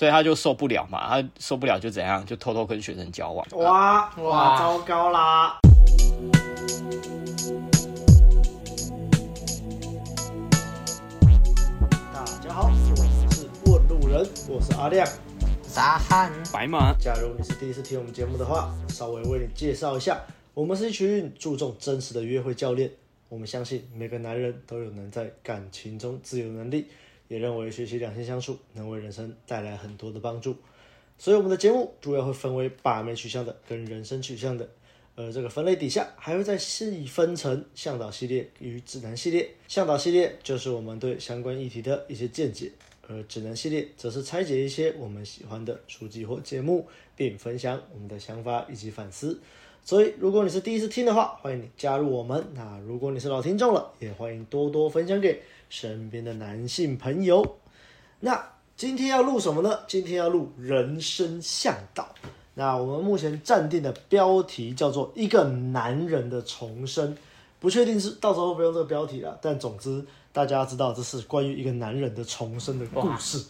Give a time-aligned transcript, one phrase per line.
[0.00, 3.46] 所以他就受不了嘛，他受不了就怎样，就偷偷跟学生交往。
[3.52, 5.58] 哇哇，糟糕啦！
[12.14, 15.06] 大家好，我是问路人，我是阿亮。
[15.64, 20.18] 沙汉白马，假如你是第一次听我们节目的话，稍微为你介绍一下，
[20.54, 22.90] 我们是一群注重真实的约会教练。
[23.28, 26.86] 我们相信每个男人都有能在感情中自由能力，
[27.30, 30.56] 也认为学习两性相处能为人生带来很多的帮助。
[31.16, 34.68] 所以我们的节目主要会分为把妹取向的跟人生取向的，
[35.14, 39.48] 而这个分类底下还会再细分成向导系列与指南系列。
[39.68, 42.72] 向导系列就是我们对相关议题的一些见解，
[43.06, 49.40] 而指南系列则是拆解一些我们喜欢的书籍或节目，并分享我们的想法以及反思。
[49.82, 52.44] 所以，如果你是第一次听的话，欢迎你加入我们。
[52.54, 57.56] 那如果你是老听众了，也欢迎多多分享给身边的男性朋友。
[58.20, 58.40] 那
[58.76, 59.80] 今天要录什么呢？
[59.88, 62.08] 今天要录人生向导。
[62.54, 67.12] 那我们目前暂定的标题叫做《一个男人的重生》，
[67.58, 69.36] 不确定是到时候不用这个标题了。
[69.42, 73.44] 但总之，大家知道这是关于一个男人的重生的故事。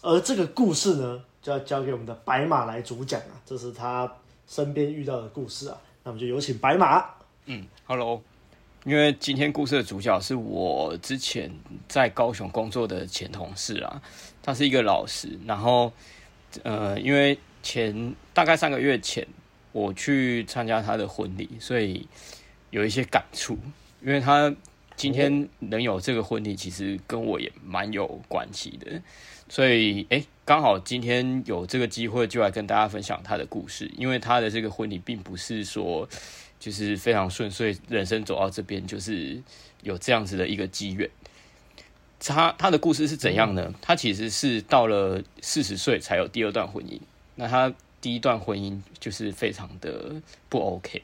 [0.00, 3.42] 而这个故事呢，就要交给我们的白马来主讲啊。
[3.44, 4.10] 这是他。
[4.50, 7.08] 身边遇到的故事啊，那么就有请白马。
[7.46, 8.20] 嗯，Hello，
[8.84, 11.48] 因为今天故事的主角是我之前
[11.86, 14.02] 在高雄工作的前同事啊，
[14.42, 15.38] 他是一个老师。
[15.46, 15.92] 然后，
[16.64, 19.24] 呃，因为前大概三个月前
[19.70, 22.08] 我去参加他的婚礼，所以
[22.70, 23.56] 有一些感触。
[24.02, 24.52] 因为他
[24.96, 29.00] 今天能有这个婚礼，其实跟我也蛮有关系的。
[29.48, 33.88] 所以，哎，刚好今天有这个机会，就来跟大家分享他的故事。
[33.96, 36.08] 因为他的这个婚礼，并不是说
[36.58, 39.40] 就是非常顺遂，人生走到这边就是
[39.84, 41.08] 有这样子的一个机缘。
[42.18, 43.72] 他他的故事是怎样呢？
[43.80, 46.98] 他其实是到了四十岁才有第二段婚姻。
[47.36, 50.16] 那他第一段婚姻就是非常的
[50.48, 51.00] 不 OK。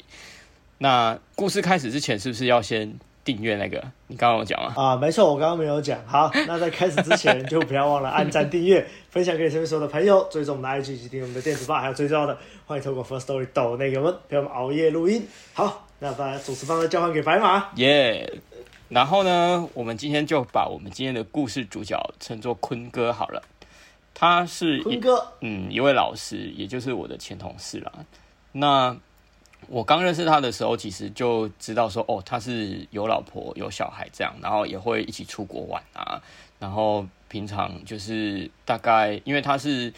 [0.78, 2.98] 那故事开始之前，是不是要先？
[3.26, 4.72] 订阅那个，你刚刚有讲吗？
[4.76, 5.98] 啊，没错，我刚刚没有讲。
[6.06, 15.26] 好， 那在开始之前，就不要忘了按赞、订阅、分享给你身边所有的朋友，追踪我们的 IG 以及订阅我们的电子报，还有最重要的，欢迎透过 First Story 抖内给我们，陪我们熬夜录音。
[15.52, 17.68] 好，那把主持方呢交还给白马。
[17.74, 18.40] 耶、yeah。
[18.88, 23.42] 然后呢，我们今天就把我们今天的故事主角称作坤哥好了。
[24.14, 27.92] 他是坤哥，嗯，一位老师，也就是我的前同事啦。
[28.52, 28.96] 那。
[29.68, 36.22] 我刚认识他的时候，其实就知道说，哦，他是有老婆有小孩这样，然后也会一起出国玩啊。
[36.58, 39.92] 然后平常就是大概，因为他是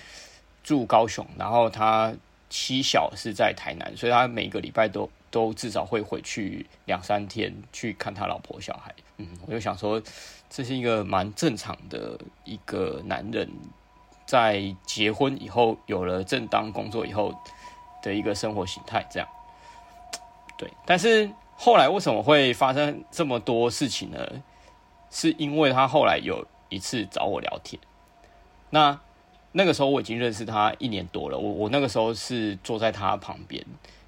[0.64, 2.12] 住高雄，然后他
[2.50, 8.94] 妻小是在台南，所以他每个礼拜都都至少会回去两三天去看他老婆小孩。
[9.18, 10.02] 嗯，我就想说，
[10.50, 13.48] 这是一个蛮正常的一个男人，
[14.26, 17.34] 在结婚以后有了正当工作以后
[18.02, 19.28] 的一个生活形态这样。
[20.58, 24.18] 对，但是后来为什么会发生这么多事情呢？
[25.10, 27.80] 是因为他后来有一次找我聊天，
[28.70, 29.00] 那
[29.52, 33.64] 那个时候我已经认识他一年多了，我我那个时候是坐在他旁边，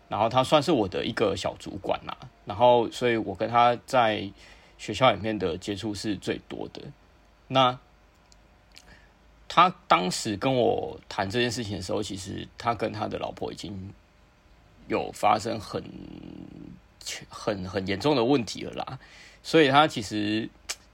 [0.08, 4.30] 然后他算是我的一个小主管啦，然后所以我跟他在
[4.76, 6.82] 学校里面的接触是最多的。
[7.46, 7.78] 那
[9.48, 13.94] 他当时跟我谈这件事情的时候，其实他跟他的老婆已经。
[14.90, 15.82] 有发生很
[17.28, 18.98] 很很严重的问题了啦，
[19.42, 20.48] 所以他其实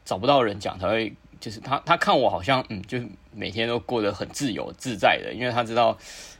[0.04, 3.00] 找不到人讲，他会就是他他看我好像嗯，就
[3.32, 5.96] 每天都过得很自由自在的，因为他知道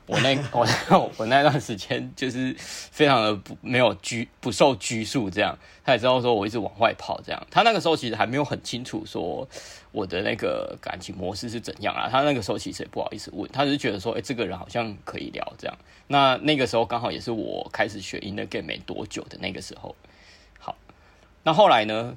[0.06, 0.66] 我那我
[1.16, 9.48] 我那段时间就是非常的不没有拘不受拘束这样，他也知道说我一直往外跑这样，他那个时候其实还没有很清楚说
[9.96, 15.74] 我的那个感情模式是怎样啊，他那个时候其实也不好意思问，他只是觉得说，哎、这个人好像可以聊这样。
[16.06, 19.96] 那那个时候刚好也是我开始学 Inner Game 没多久的那个时候。
[20.58, 20.76] 好，
[21.44, 22.14] 那后来呢，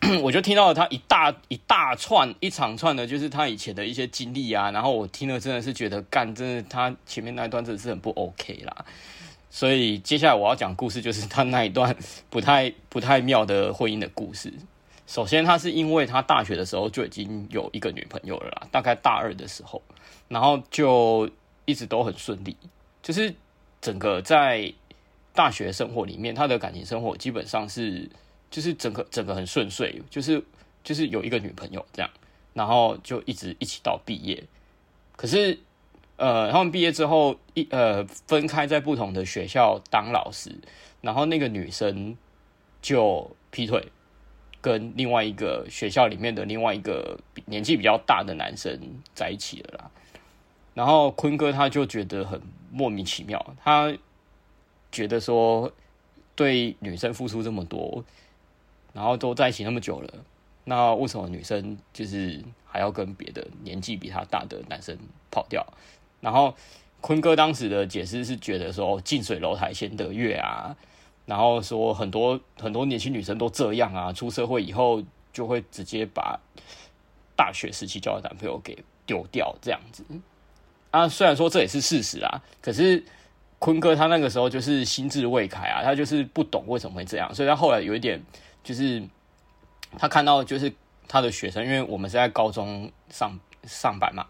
[0.22, 4.70] 我就听到了他一大一大串一长串的，就是他以前的一些经历啊。
[4.70, 8.84] 然后我听了真的是觉得，干，真的他前面那一段真的是很不 OK 啦。
[9.50, 11.96] 所以接下来我要讲故事，就是他那一段
[12.30, 14.52] 不太不太妙的婚姻的故事。
[15.06, 19.82] 首先，他是因为他大学的时候就已经有一个女朋友了啦，大概大二的时候，
[20.28, 21.28] 然后就
[21.66, 22.56] 一直都很顺利，
[23.02, 23.34] 就是
[23.82, 24.72] 整个在
[25.34, 28.08] 大学生活里面，他的感情生活基本上是
[28.50, 30.42] 就是整个整个很顺遂，就是
[30.82, 32.10] 就是有一个女朋友这样，
[32.54, 34.42] 然后就一直一起到毕业。
[35.16, 35.58] 可是，
[36.16, 40.50] 呃，他们毕业之后一呃分开在不同的学校当老师，
[41.02, 42.16] 然后那个女生
[42.80, 43.92] 就劈腿。
[44.64, 48.80] 跟另外一个学校里面的另外一个年纪比较大的男生
[49.14, 49.90] 在一起了啦，
[50.72, 52.40] 然后坤哥他就觉得很
[52.72, 53.94] 莫名其妙，他
[54.90, 55.70] 觉得说
[56.34, 58.02] 对女生付出这么多，
[58.94, 60.14] 然后都在一起那么久了，
[60.64, 64.96] 那为什么女生就是还要跟别的年纪比他大的男生
[65.30, 65.62] 跑掉？
[66.22, 66.54] 然后
[67.02, 70.74] 坤哥当时的解释是觉得说近水楼台先得月啊，
[71.26, 76.38] 然后说很多很多年轻女生都这样啊，出社会以后就会直接把
[77.36, 78.76] 大学时期交的男朋友给
[79.06, 80.04] 丢掉这样子。
[80.90, 83.04] 啊，虽然说这也是事实啊，可是
[83.58, 88.22] 坤哥他那个时候就是心智未开啊，他就是不懂为什么会这样，所以他后来有一点
[88.62, 89.02] 就是
[89.98, 90.72] 他看到就是
[91.08, 94.26] 他的学生，因为我们是在高中上上班嘛，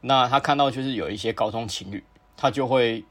[0.00, 2.02] 那他看到就是有一些高中情侣，
[2.36, 3.04] 他就会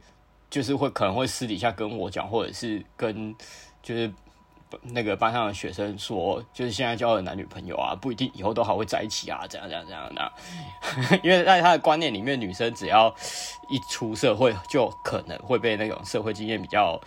[0.50, 3.36] 就是会可能会私底下跟我讲，或者是跟
[3.82, 4.12] 就是。
[4.82, 10.32] 那个班上的学生说，就是现在交的男女朋友啊，不一定以后都还会在一起啊，这样这样这样的。
[11.24, 13.08] 因为在他的观念里面，女生只要
[13.70, 17.00] 一出社会，就可能会被那种社会经验比较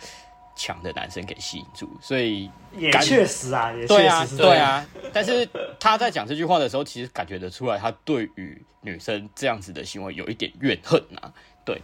[0.55, 4.85] 强的男生给吸引住，所以也确实啊，也确实对啊，对啊。
[5.13, 5.47] 但是
[5.79, 11.31] 他在讲这句话的时候，其实感觉得出来，他对于女生这样子的行为有一点怨恨啊。
[11.63, 11.79] 对，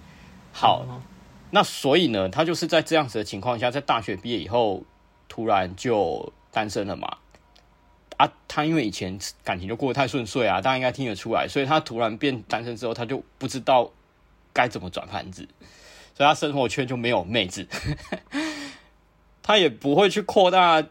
[0.51, 0.83] 好，
[1.52, 4.84] 那所以呢，他就是在这样子的情况下，在大学毕业以后。
[5.30, 7.18] 突然就单身了嘛？
[8.16, 13.92] 啊，他因为以前感情就过得太顺遂啊，大家应该听得出来，所以他突然变单身之后，他就不知道
[14.54, 15.48] 该怎么转盘子，
[16.16, 17.68] 所以他生活圈就没有妹子，
[19.44, 20.82] 他也不会去扩大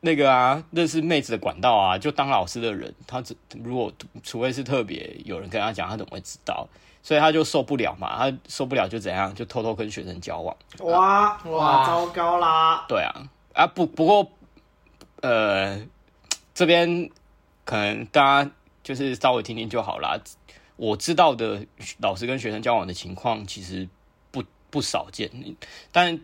[0.00, 6.66] 那个啊认识妹子的管道啊，就当老师的人，他只如果除非是特别有人跟他讲，他怎么会知道？
[7.02, 10.56] 所以他就受不了嘛，他受不了就怎样，就偷偷跟学生交往。
[10.80, 12.84] 哇哇，糟糕啦！
[12.88, 13.28] 对啊。
[13.54, 14.30] 啊不不过，
[15.20, 15.86] 呃，
[16.54, 17.10] 这边
[17.64, 18.50] 可能大家
[18.82, 20.18] 就是稍微听听就好啦。
[20.76, 21.66] 我知道的
[21.98, 23.86] 老师跟学生交往的情况其实
[24.30, 25.30] 不不少见，
[25.92, 26.18] 但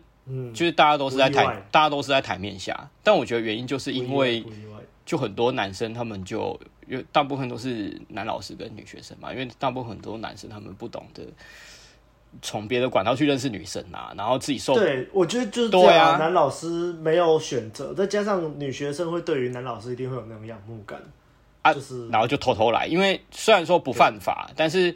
[0.53, 2.89] 就是大家都是在台，嗯、大家都是在台面下。
[3.03, 4.43] 但我觉得原因就是因为，
[5.09, 11.23] 就很多男生他们就因为大部分都是男老师跟女学生嘛，因为大部分很多男生他们不懂得。
[12.43, 14.75] 从别的管道去认识女生啊，然后自己受。
[14.75, 15.83] 对，我觉得就是对。
[15.97, 21.01] 啊、男老师没有选择，再加上女学生会对于男老师一定会有那种仰慕感
[21.63, 22.85] 啊，就是然后就偷偷来。
[22.85, 24.95] 因为虽然说不犯法，但是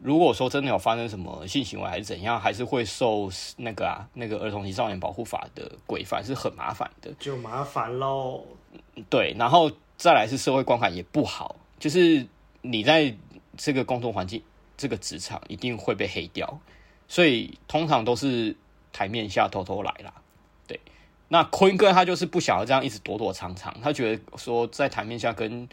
[0.00, 7.10] 如果说真的有发生什么性行为还是怎样，还是会受那个啊那个儿童及少年保护法的规范，是很麻烦的。
[7.18, 8.44] 就麻烦喽。
[9.08, 12.26] 对，然后再来是社会观感也不好，就是
[12.62, 13.14] 你在
[13.56, 14.42] 这个工作环境。
[14.80, 16.60] 这个职场一定会被黑掉，
[17.08, 18.54] 所以通常都是
[18.92, 20.14] 台面下偷偷来啦。
[20.68, 20.78] 对，
[21.26, 25.68] 那坤哥他就是不想要这样一直躲躲藏藏，他觉得说在台面下跟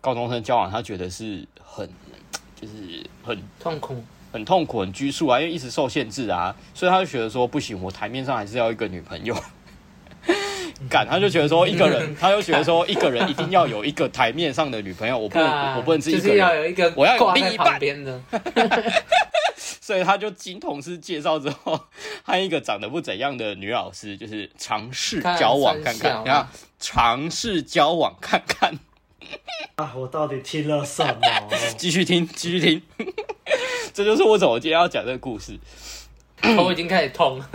[0.00, 1.90] 高中生交往，他觉得是很
[2.54, 9.34] 就是很痛苦、很痛苦、很拘束啊，因为一直受限制啊，所以他就觉得说不行，我台面上还是要一个女朋友。
[10.88, 18.20] 干，他就觉得说一个人， 他就觉得说一个人一定要有一个台面上的女朋友，我不能，我不能自己一个人，要有一个，我要有另一半的。
[19.80, 21.78] 所以他就经同事介绍之后，
[22.22, 26.46] 和一个长得不怎样的女老师，就是尝试交往看看，然后
[26.78, 28.78] 尝试交往看看。
[29.74, 31.20] 啊，我到底听了什么？
[31.76, 32.80] 继续听，继续听。
[33.92, 35.58] 这就是我怎么今天要讲这个故事。
[36.56, 37.48] 我已经开始痛了。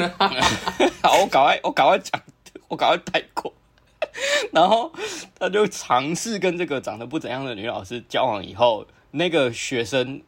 [1.02, 2.22] 好，我赶快，我赶快讲。
[2.68, 3.54] 我赶快带过，
[4.52, 4.92] 然后
[5.40, 8.46] 他就尝试跟这个长得不怎样的女老师交往。
[8.46, 10.22] 以后那个学生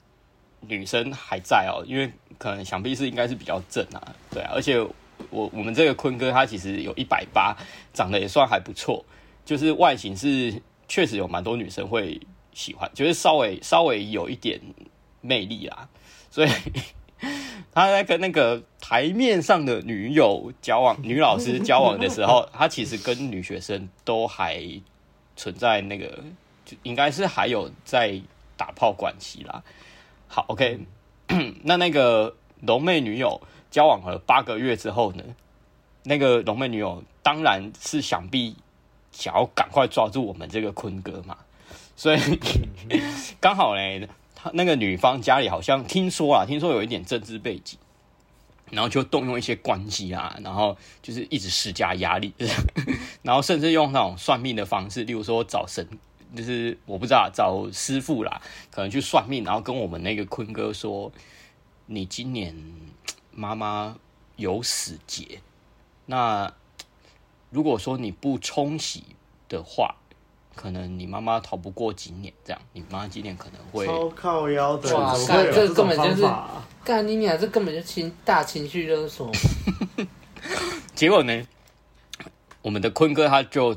[0.61, 4.51] 女生还在哦，因为可能想必是应该是比较正啊，对啊。
[4.53, 4.79] 而且
[5.29, 7.55] 我我们这个坤哥他其实有一百八，
[7.93, 9.03] 长得也算还不错，
[9.43, 12.19] 就是外形是确实有蛮多女生会
[12.53, 14.59] 喜欢，就是稍微稍微有一点
[15.21, 15.89] 魅力啦，
[16.31, 16.49] 所以。
[17.73, 24.63] 他在跟那个台面上的女友交往、女老师交往的时候， 他其实跟女学生都还
[25.35, 26.23] 存在那个，
[26.65, 28.19] 就应该是还有在
[28.57, 29.63] 打炮关系啦。
[30.27, 30.79] 好，OK，
[31.63, 35.23] 那那个龙妹女友交往了八个月之后呢，
[36.03, 38.55] 那个龙妹女友当然是想必
[39.11, 41.37] 想要赶快抓住我们这个坤哥嘛，
[41.95, 42.19] 所以
[43.39, 44.07] 刚好呢。
[44.41, 47.77] 他那个女方家里好像听说啊，听说有一点政治背景，
[48.71, 52.33] 然后就动用一些关系啊，然后就是一直施加压力，
[53.21, 55.85] 然后甚至用那种算命的方式，例如说找神，
[56.33, 58.41] 就是我不知道找师傅啦，
[58.71, 61.11] 可能去算命，然后跟我们那个坤哥说，
[61.87, 62.55] 你今年
[63.31, 63.97] 妈妈
[64.37, 65.41] 有死劫，
[66.05, 66.53] 那
[67.49, 69.03] 如果说你不冲喜
[69.49, 69.95] 的话，
[70.59, 76.29] 可能你妈妈逃不过几年，这样你妈妈今年可能会超靠腰的，哇怎么会有这根本就是
[76.83, 77.39] 干你娘！
[77.39, 79.31] 这根本就情大情绪勒索。
[80.93, 81.47] 结果呢，
[82.61, 83.73] 我们的坤哥他就，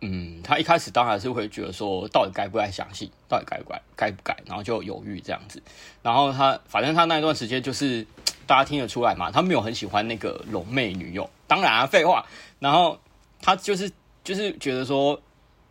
[0.00, 5.60] 嗯，他一开始当然是会觉得说，到底该不该相信，到底该不该，该不该，然后就犹豫这样子。
[6.02, 8.06] 然后他反正他那一段时间就是
[8.46, 12.24] 大家听得出来嘛，他没有很喜欢那个龙妹女友，当然啊，废话。
[12.60, 12.96] 然后
[13.40, 13.90] 他就是
[14.22, 15.20] 就是觉得说。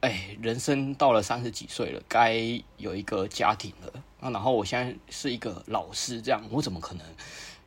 [0.01, 2.34] 哎，人生到了三十几岁了，该
[2.77, 4.29] 有一个家庭了啊。
[4.31, 7.05] 然后我现在是一个老师，这样我怎么可能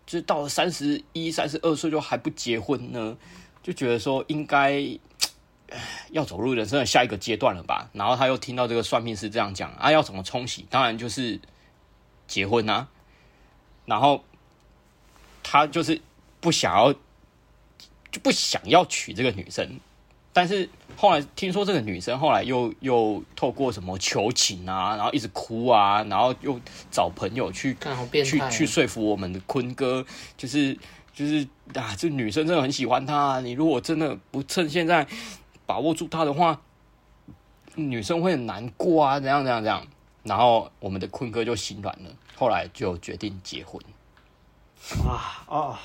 [0.04, 3.16] 就是到了三十一、三十二岁就还不结婚呢？
[3.62, 4.84] 就觉得说应该
[6.10, 7.88] 要走入人生的下一个阶段了吧。
[7.92, 10.66] 然后他又听到这个算命师这样讲啊，要怎么冲喜？
[10.68, 11.40] 当然就是
[12.26, 12.88] 结婚啊。
[13.86, 14.24] 然后
[15.44, 16.00] 他就是
[16.40, 19.78] 不想要，就不想要娶这个女生。
[20.32, 26.58] 但是后来听说这个女生后来又又透过什么求情啊，然后一直哭啊，然后又
[26.90, 27.76] 找朋友去
[28.24, 30.04] 去去说服我们的坤哥，
[30.36, 30.78] 就是
[31.12, 33.40] 就是啊，这女生真的很喜欢他啊。
[33.40, 35.06] 你如果真的不趁现在
[35.66, 36.60] 把握住他的话，
[37.74, 39.86] 女生会很难过啊，怎样怎样怎样。
[40.22, 43.80] 然后我们的坤哥就心软了，后来就决定结婚。
[45.06, 45.80] 啊啊！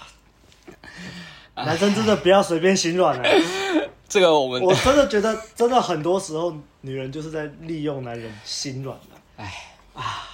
[1.66, 3.24] 男生真的不要随便心软了。
[4.08, 9.16] 这个我们我真的觉得，真的很多时候，女人就是在利用男人心软的。
[9.38, 9.54] 哎
[9.94, 10.28] 啊，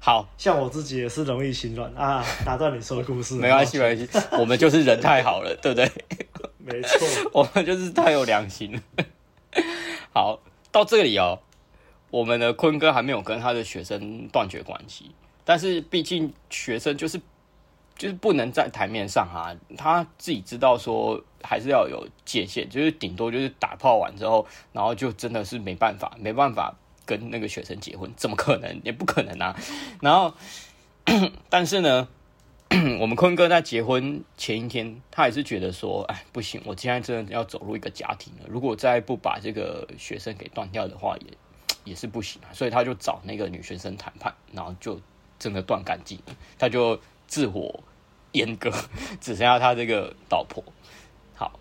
[0.00, 2.24] 好像我自己也是容易心软啊。
[2.44, 4.08] 打断你说的故事，没关系，没关系。
[4.38, 5.90] 我们就是人太好了，对不对？
[6.58, 6.98] 没错，
[7.32, 9.04] 我们就是太有良心了。
[10.12, 10.40] 好，
[10.72, 11.38] 到这里哦，
[12.10, 15.12] 我们的坤哥还没有跟他的学生断绝关系，
[15.44, 17.20] 但是毕竟学生就是。
[18.02, 26.74] 就是不能在台面上啊，他自己知道说还是要有界限，就是顶多就是打炮完之后，然后就真的是没办法，没办法
[27.06, 28.80] 跟那个学生结婚，怎么可能？
[28.82, 29.56] 也不可能啊。
[30.00, 30.34] 然后，
[31.48, 32.08] 但是呢，
[32.98, 41.26] 我们坤哥在结婚前一天，他还是觉得说，哎，不行，我现在真的要走入一个家庭了，如果再不把这个学生给断掉的话，也
[41.84, 42.50] 也是不行啊。
[42.52, 45.00] 所以他就找那个女学生谈判，然后就
[45.38, 46.18] 真的断干净，
[46.58, 47.84] 他就自我。
[48.32, 48.70] 阉割，
[49.20, 50.62] 只剩下他这个老婆。
[51.34, 51.58] 好，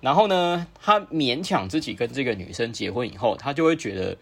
[0.00, 4.16] 然后呢，他勉强自己跟这个女生结婚以后，他就会觉得，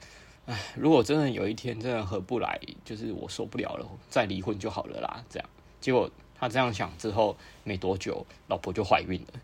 [0.46, 5.24] 唉，如果真的有一天真的合不来，就是我受不了了，再离婚就好了啦。
[5.28, 5.48] 这样，
[5.80, 9.40] 结果他这样想之后，没多久，老婆就怀孕了。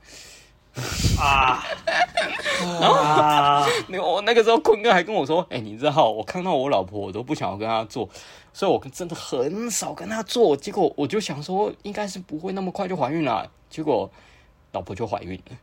[1.19, 1.65] 啊！
[2.81, 8.09] 然后 那我那个时候，坤哥还跟我说：“哎、欸，你知道，我看到我老婆，我都不想要跟她做，
[8.53, 10.55] 所以我真的很少跟她做。
[10.55, 13.51] 结果我就想说，应该是不会那么快就怀孕了。
[13.71, 14.11] 结果
[14.73, 15.57] 老婆就怀孕了，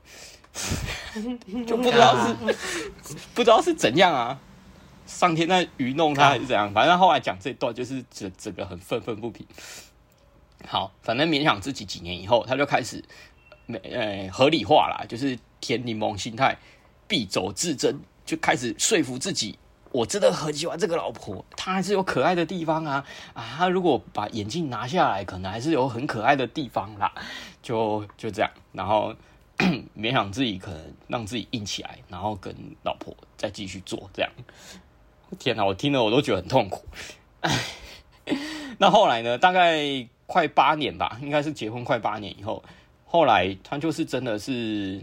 [1.65, 2.35] 就不知道是
[3.35, 4.39] 不知道是怎样啊？
[5.05, 6.73] 上天在愚弄他还是怎样？
[6.73, 9.45] 反正后来讲这段，就是整整个很愤愤不平。
[10.65, 13.03] 好，反正勉强自己几年以后，他就开始。”
[13.65, 16.57] 没，呃，合理化啦，就是甜柠檬心态，
[17.07, 19.57] 必走自珍，就开始说服自己，
[19.91, 23.55] 我真的很喜欢这个老婆，她还是有可爱的地方啊啊！
[23.57, 27.13] 她如果把眼镜拿下来，可能还是有很可爱的地方啦，
[27.61, 29.15] 就就这样，然后
[29.95, 32.53] 勉强自己可能让自己硬起来，然后跟
[32.83, 34.31] 老婆再继续做这样。
[35.39, 36.83] 天哪，我听了我都觉得很痛苦。
[38.77, 39.37] 那后来呢？
[39.37, 42.63] 大概快八年吧，应该是结婚快八年以后。
[43.13, 44.99] 后来他就是真的是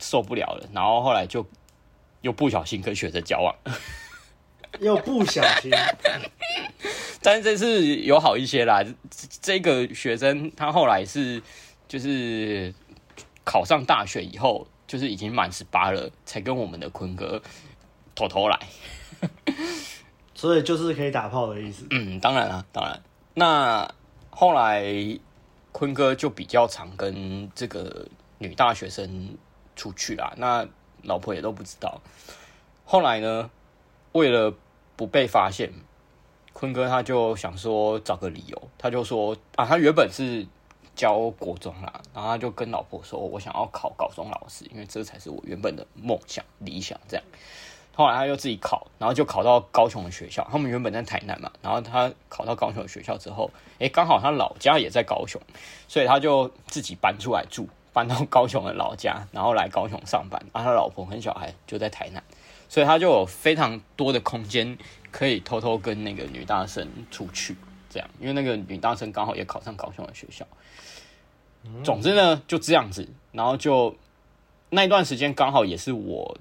[0.00, 1.46] 受不了了，然后后来就
[2.20, 3.54] 又不小心跟学生交往，
[4.80, 5.70] 又不小心，
[7.22, 8.84] 但是这次有好一些啦。
[9.40, 11.40] 这个学生他后来是
[11.86, 12.74] 就是
[13.44, 17.40] 考上大学以后，就是已经满十八了，才跟我们的坤哥
[18.16, 18.58] 偷偷来，
[20.34, 21.86] 所以就是可以打炮的意思。
[21.90, 23.00] 嗯，当然了，当然。
[23.34, 23.88] 那
[24.30, 25.20] 后来。
[25.82, 28.06] 坤哥就比较常跟这个
[28.38, 29.36] 女大学生
[29.74, 30.64] 出去啦，那
[31.02, 32.00] 老婆也都不知道。
[32.84, 33.50] 后来呢，
[34.12, 34.54] 为了
[34.94, 35.72] 不被发现，
[36.52, 40.46] 坤哥他就想说找个理由，他就说啊，他原本是
[40.94, 47.24] 教国中啦，然后他就跟老婆说，我想要考高中老师，因为这才是我原本的梦想理想这样。
[47.94, 50.48] 后来他又自己考，然后就考到高雄的学校。
[50.50, 55.38] 他们原本在台南嘛，然后他考到高雄的学校之后，诶，刚好他老家也在高雄，
[55.86, 60.42] 所以他就自己搬出来住，搬到高雄的老家，然后来高雄上班。
[60.52, 62.24] 啊，他老婆跟小孩就在台南，
[62.66, 64.78] 所以他就有非常多的空间
[65.10, 67.54] 可以偷偷跟那个女大生出去，
[67.90, 70.46] 这样，因为那个女大生刚好也考上高雄的学校。
[71.84, 73.94] 总之呢，就这样子，然后就
[74.70, 76.38] 那一段时间刚好也是我。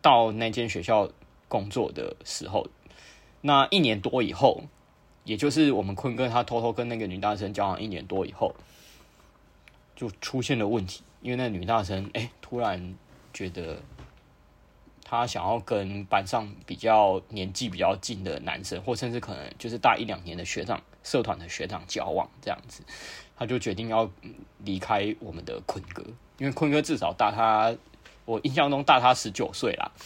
[0.00, 1.10] 到那间学校
[1.48, 2.66] 工作的时候，
[3.40, 4.64] 那一年多以后，
[5.24, 8.54] 也就是我们坤哥他偷偷跟那个女大生交往一年多以后，
[9.96, 12.94] 就出现了问题，因为那女大生哎、突然
[13.32, 13.80] 觉得
[15.04, 22.82] 他想要跟班上比较年纪比较近的男生，或甚至可能就是大一两年的学长、社团的学长交往这样子，
[23.36, 24.10] 他就决定要
[24.64, 26.02] 离开我们的坤哥，
[26.38, 27.74] 因为坤哥至少大他，
[28.28, 29.90] 我印象中大他十九岁啦。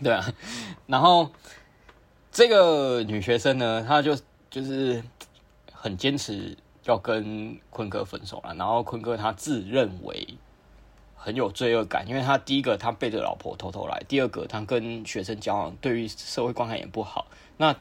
[0.00, 0.32] 对啊，
[0.86, 1.30] 然后
[2.30, 4.16] 这个女学生呢，她就
[4.48, 5.02] 就是
[5.72, 8.54] 很坚持要跟坤哥分手了。
[8.54, 10.38] 然后坤哥他自认为
[11.16, 17.26] 很有罪恶感，因为他第一个他背着老婆偷偷来，第二个他跟学生交往，对于社会观感也不好。
[17.56, 17.74] 那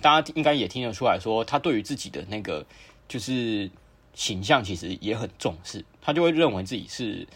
[0.00, 2.64] 大家应该也听得出来说，他对于自己的那个
[3.08, 3.68] 就是
[4.14, 7.26] 形象其实也很重视，他就会认为自己是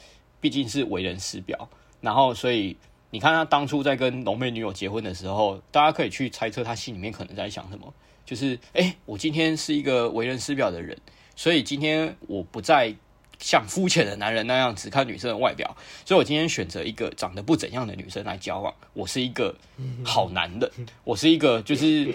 [0.40, 1.68] 毕竟是为人师表。
[2.00, 2.76] 然后，所以
[3.10, 7.92] 你看他当初在跟浓眉女友结婚的时候，大家可以去猜测他心里面可能在想什么。
[8.24, 10.96] 就是，哎，我今天是一个为人师表的人，
[11.34, 12.94] 所以今天我不再
[13.38, 18.74] 像肤浅的男人那样只看女生的外表，所以我今天选择一个长得不怎样的女生来交往。
[18.92, 19.56] 我是一个
[20.04, 20.70] 好男的，
[21.04, 22.12] 我是一个就是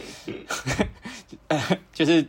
[1.91, 2.27] 就是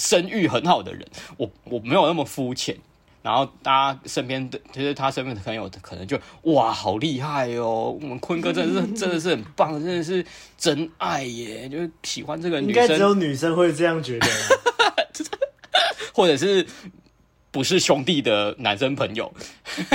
[0.00, 1.06] 声誉很好的人。
[1.36, 2.76] 我我没有那么肤浅。
[3.22, 7.94] 然后大家身边的，就是他身边的朋友可能就哇，好厉害哦！
[8.00, 10.24] 我们坤哥真的是 真的是很棒，真的是
[10.56, 12.82] 真爱耶，就是喜欢这个女生。
[12.82, 14.26] 应该只有女生会这样觉得，
[16.14, 16.66] 或者是
[17.50, 19.30] 不是兄弟的男生朋友，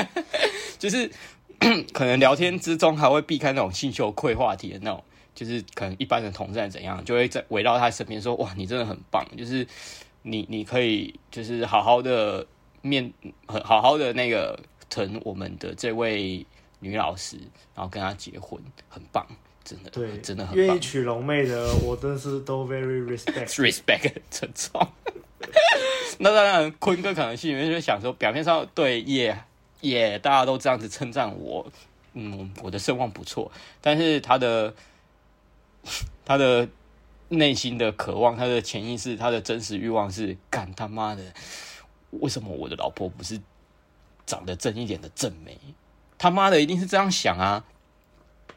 [0.77, 1.09] 就是
[1.93, 5.03] 可能聊天之中还会避开那种性羞愧话题的那种，
[5.35, 9.67] 就是可能一般的同志怎样，就会在围绕他身边说：“哇，你真的很棒，就是
[10.23, 12.47] 你你可以就是好好的。”
[12.85, 13.11] 面
[13.47, 14.59] 很好好的那个
[14.91, 16.45] 疼我们的这位
[16.81, 17.35] 女老师，
[17.73, 19.25] 然后跟她结婚，很棒，
[19.63, 20.63] 真的，对，真的很棒。
[20.67, 24.87] 愿意娶龙妹的，我真是都 very respect respect 尊重。
[26.19, 29.35] 那当然，坤哥可能心里面就想说，表面上对耶
[29.81, 31.65] 耶，大家都这样子称赞我，
[32.13, 34.71] 嗯，我的声望不错，但是他的
[36.25, 36.67] 他的
[37.29, 41.23] 内心的渴望，他的潜意识，他的真实欲望是干他妈的。
[42.11, 43.39] 为什么我的老婆不是
[44.25, 45.57] 长得正一点的正美？
[46.17, 47.65] 他妈的，一定是这样想啊！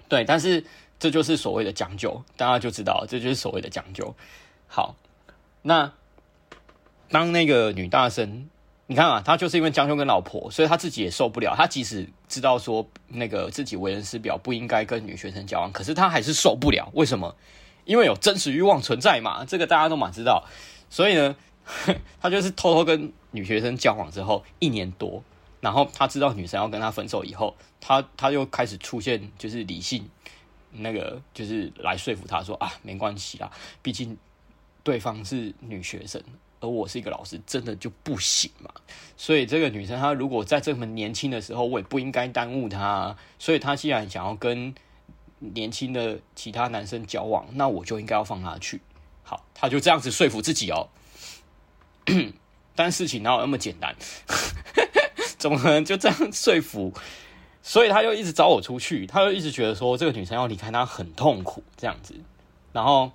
[0.09, 0.65] 对，但是
[0.99, 4.15] 这就是所谓的讲究，大家就知道，这就是所谓的讲究。
[4.69, 4.95] 好，
[5.63, 5.93] 那
[7.11, 8.49] 当那个女大生，
[8.89, 11.55] 你看啊，他就是因为江兄跟老婆，所以他自己也受不了。
[11.57, 16.91] 他即使知道说那个自己为人师表，不应该跟女学生交往，可是他还是受不了。
[16.95, 17.37] 为什么？
[17.85, 20.45] 因为有真实欲望存在嘛，这个大家都蛮知道。
[20.91, 21.37] 所以呢，
[22.21, 23.13] 他就是偷偷跟。
[23.31, 25.23] 女学生交往之后一年多，
[25.61, 30.09] 然后他知道女生要跟他分手以后，他他又开始出现就是理性，
[30.73, 33.51] 那个就是来说服他说啊，没关系啦，
[33.83, 34.17] 毕竟
[34.83, 36.23] 对方是女学生，
[36.61, 38.71] 而我是一个老师，真的就不行嘛。
[39.17, 43.17] 所以这个女生她如果在这么年轻的时候，我也不应该耽误她。
[43.39, 44.75] 所以她既然想要跟
[45.39, 48.81] 年轻的其他男生交往，那我就应该要放她去。
[49.23, 50.89] 好，她就这样子说服自己哦。
[52.75, 53.95] 但事情哪有那么简单？
[55.37, 56.93] 怎么可能就这样说服？
[57.61, 62.15] 所以他就一直找我出去，他就一直觉得说这个女生要离开他很痛苦这样子。
[62.73, 63.13] 然后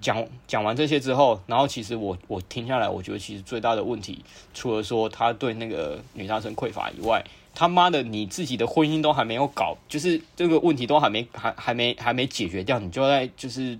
[0.00, 13.78] 讲讲完这些之后，然后其实我我听下来，我觉得其实最大的问题，除了说他对那个女大生匮乏以外，他妈的你自己的婚姻都还没有搞，就是这个问题都还没还还没还没解决掉，你就在就是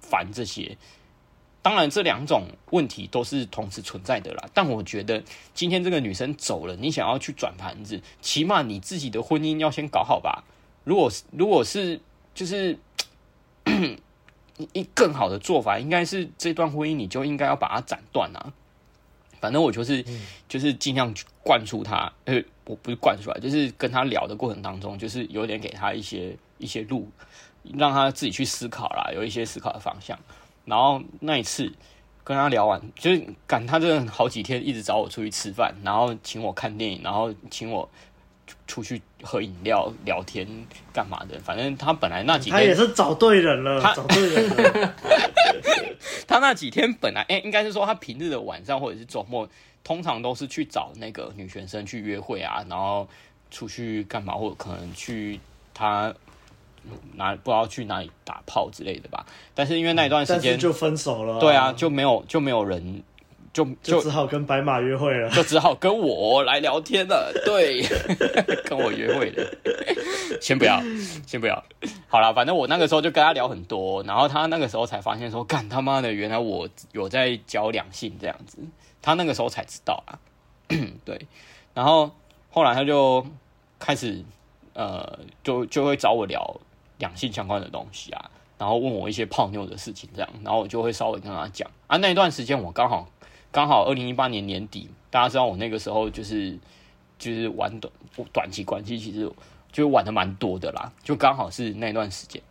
[0.00, 0.76] 烦这些。
[1.60, 4.48] 当然，这两种问题都是同时存在的啦。
[4.54, 10.44] 但我觉得，今天这个女生走了，你想要去转盘子，起码你自己的婚姻要先搞好吧。
[10.84, 12.00] 如果如果是
[12.32, 12.78] 就是
[14.72, 18.52] 一更好的做法，应该是这段婚姻你就应该要把它斩断啊。
[19.40, 20.04] 反正我就是
[20.48, 27.08] 就是尽量灌输他，呃，我不是灌输啊，就是跟他聊的过程当中，就是有点给他一些一些路，
[27.74, 30.18] 让他自己去思考啦，有一些思考的方向。
[30.64, 31.72] 然后那一次
[32.24, 37.88] 跟他聊完，就是赶他这好几天一直找我出去吃饭，然后请我看电影，然后请我
[38.66, 40.46] 出去喝饮料、聊天
[40.92, 41.38] 干嘛的。
[41.40, 44.94] 反正他本来那几天他也是找对人了，他找对人了。
[46.26, 49.48] 他那几天本来哎，应该是说他平日的晚上或者是周末，
[49.82, 53.08] 通常都是去找那个女学生去约会啊，然后
[53.50, 55.40] 出去干嘛，或者可能去
[55.72, 56.14] 他。
[57.16, 59.26] 哪不知道去哪里打炮之类的吧？
[59.54, 63.02] 但是因为那一段时间、嗯、就分手了、啊，对啊，就没有就没有人
[63.52, 67.32] 就就，就只好跟白马约会了， 就只好跟我来聊天了。
[67.44, 67.82] 对，
[68.64, 69.50] 跟我约会了。
[70.40, 70.80] 先不要，
[71.26, 71.62] 先不要。
[72.08, 78.58] 好了，反正我那个时候就跟他聊很多，然后他那个时候才发现说，干他妈的，原来我有在教两性这样子。
[79.00, 80.18] 他那个时候才知道啊。
[81.04, 81.26] 对，
[81.72, 82.10] 然后
[82.50, 83.26] 后来他就
[83.78, 84.22] 开始
[84.74, 86.60] 呃，就就会找我聊
[86.98, 91.96] 两性相关的东西啊，然后问我一些泡妞的事情这样，然后我就会稍微跟他讲啊。
[91.96, 93.08] 那一段时间我刚好
[93.50, 96.58] 刚好二零一八年年底，大家知道我那个时候就是
[97.18, 97.92] 就是玩短
[98.32, 99.30] 短期关系，其实
[99.72, 102.42] 就玩的蛮多的啦，就刚好是那段时间，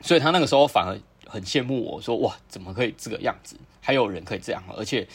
[0.00, 5.06] 所以他那个时候反而很羡慕我说哇，怎么可以这个样子，还有人可以这样，而且。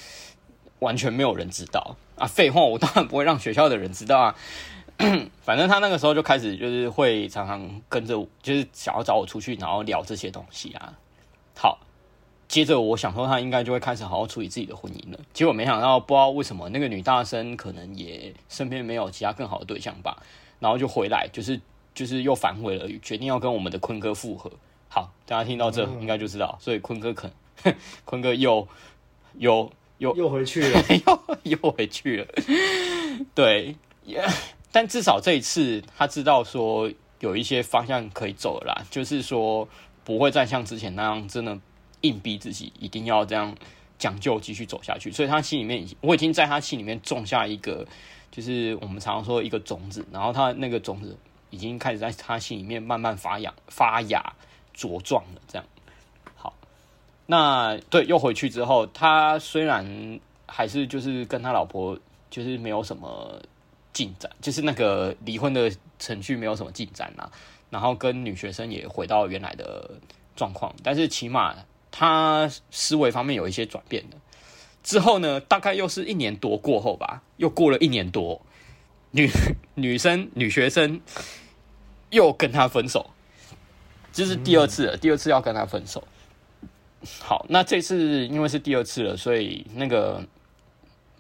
[0.82, 2.26] 完全没有人知道啊！
[2.26, 4.36] 废话，我当然不会让学校的人知道啊。
[5.46, 10.98] 反正他那个时候就开始就是会常常跟着我，就是想要找我出去，然后聊这些东西啊。
[11.56, 11.78] 好，
[12.52, 15.18] 接着我想说他应该就会开始好好处理自己的婚姻了。
[15.32, 20.22] 结果没想到，不知道为什么那个女大生可能也身边没有其他更好的对象吧，
[20.60, 21.62] 然后就回来，就是
[21.96, 24.52] 就是又反悔了，决定要跟我们的坤哥复合。
[24.90, 27.32] 好，大家听到这应该就知道，所以坤哥可
[27.64, 28.68] 能坤哥又
[29.38, 29.72] 又。
[30.02, 32.26] 又又回去了，又又回去了。
[33.36, 34.28] 对，yeah,
[34.72, 39.70] 但至少这一次他知道说有一些方向可以走了啦，就是说
[40.04, 41.56] 不会再像之前那样真的
[42.02, 43.56] 硬逼自己一定要这样
[43.98, 45.12] 讲究继续走下去。
[45.12, 47.88] 所以他心里面，我已经在他心里面种下一个，
[48.32, 51.18] 就是我们常常说一个种子，然后他那个种子
[51.50, 54.34] 已经开始在他心里面慢慢发芽、发芽、
[54.76, 55.66] 茁壮了，这样
[56.36, 56.54] 好。
[57.26, 61.98] 那对，又回去之后，他虽然还是就是跟他老婆
[62.30, 63.42] 就是没有什么
[63.94, 67.32] 进展，就是那个离婚的程序没有什么进展啦。
[67.70, 69.92] 然后跟女学生也回到原来的
[70.36, 71.56] 状况，但是起码
[71.92, 74.18] 他思维方面有一些转变的。
[74.84, 78.42] 之后呢，大概又是一年多过后吧，又过了一年多，
[79.12, 79.30] 女
[79.76, 81.00] 女生女学生
[82.10, 83.12] 又跟他分手，
[84.12, 86.08] 这是第二次了，第二次要跟他分手。
[87.20, 90.24] 好，那这次因为是第二次了，所以那个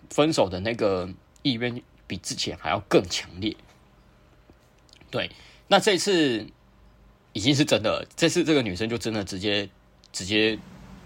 [0.09, 1.07] 分手的那个
[1.43, 3.55] 意愿比之前还要更强烈。
[5.09, 5.29] 对，
[5.67, 6.47] 那这次
[7.33, 9.69] 已经是真的，这次这个女生就真的直接
[10.11, 10.57] 直接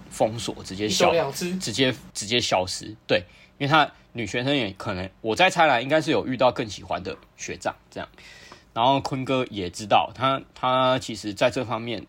[0.10, 2.96] 封锁，直接消，直接直接消失。
[3.08, 3.24] 对，
[3.58, 8.10] 因为他女学生也可能，我在猜来应该是有遇到更喜欢的学长这样。
[8.74, 12.06] 然后坤哥也知道，他他其实在这方面。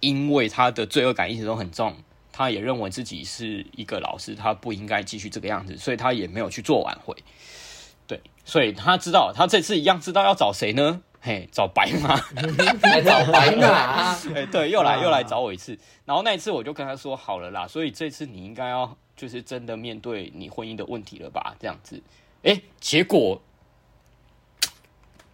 [0.00, 1.96] 因为他的罪恶感一直都很重，
[2.30, 7.16] 他也认为自己是一个老师，他不应该继续这个样子，所以他也没有去做挽回。
[8.06, 11.02] 对，所以他知道，他这次一样知道要找谁呢？
[11.20, 12.14] 嘿，找白马，
[12.82, 14.14] 来 找白马。
[14.34, 15.78] 哎，对，又来又来找我一次。
[16.04, 21.54] 然后那一次我就跟他说好了啦，所以这次你应该要就是真的面对你婚姻的问题了吧？
[21.58, 22.02] 这样子，
[22.42, 23.40] 哎，结果。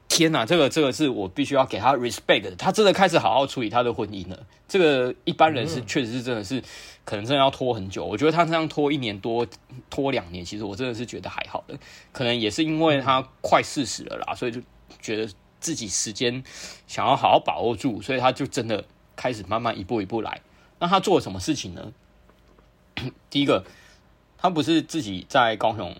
[0.06, 4.46] 天呐，这个这个是我必须要给他 respect 的，他真的开始好好处理他的婚姻了。
[4.68, 6.62] 这个一般人是确实是真的是
[7.04, 8.04] 可能真的要拖很久。
[8.04, 9.44] 我觉得他这样拖一年多，
[9.90, 11.76] 拖两年，其实我真的是觉得还好的。
[12.12, 14.60] 可能也是因为他快四十了啦，所以就
[15.00, 15.28] 觉得
[15.64, 16.44] 自己时间
[16.86, 18.84] 想要好好把握住，所以他就真的
[19.16, 20.42] 开始慢慢一步一步来。
[20.78, 21.92] 那他做了什么事情呢？
[23.30, 23.64] 第一个，
[24.36, 25.96] 他不是自己在高雄，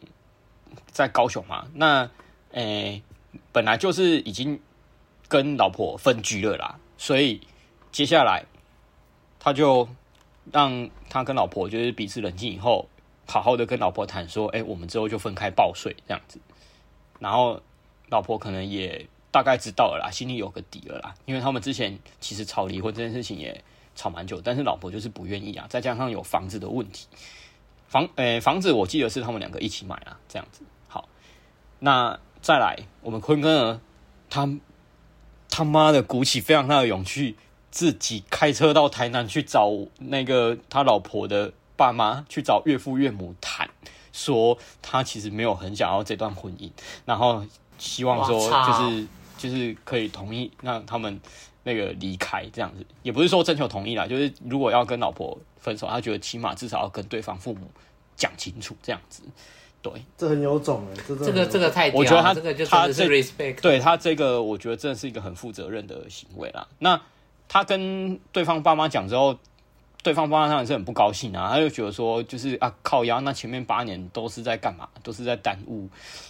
[0.93, 1.67] 在高雄嘛？
[1.75, 2.11] 那
[2.53, 3.03] 诶。
[3.51, 4.61] 本来就是已经
[5.29, 7.41] 跟老婆分居了啦，所以
[7.91, 8.45] 接下来
[9.41, 9.89] 他就
[10.53, 12.89] 让他跟老婆就是彼此冷静以后，
[13.27, 16.39] 好好的跟老婆谈说，哎，我们之后就分开报税这样子。
[17.19, 17.61] 然后
[18.09, 23.65] 老婆可能也大概知道了啦，心里有个底了啦，因为他们之前其实吵离婚这件事情也
[23.97, 27.09] 吵蛮久，但是老婆就是不愿意啊，再加上有房子的问题，
[27.89, 30.63] 房诶房子我记得是他们两个一起买啊，这样子。
[30.87, 31.09] 好，
[31.81, 32.17] 那。
[32.45, 33.81] 再来，我们坤哥呢，
[34.29, 34.47] 他
[35.49, 37.37] 他妈的鼓起非常大的勇气，
[37.71, 43.71] 自己开车到台南去找那个他老婆的爸妈，去找岳父岳母谈，
[44.13, 46.71] 说他其实没有很想要这段婚姻，
[47.07, 47.43] 然后
[47.79, 51.21] 希望说就是就是可以同意让他们
[51.63, 57.71] 那个离开这样子，也不是说征求同意啦，就是如果要跟老婆分手，他觉得起码至少要跟对方父母
[58.17, 59.23] 讲清楚这样子。
[59.83, 66.67] 对，这很有种哎，这这个这个太，我觉得他这个就他是 respect，对他这个，我觉得真的是一个很负责任的行为啦。
[66.79, 66.99] 那
[67.49, 69.39] 他跟对方爸妈讲之后，
[70.05, 74.87] 对方爸妈当然是很不高兴啊，他就觉得说，就是啊靠腰，那前面八年都是在干嘛？
[75.03, 75.89] 都是在耽误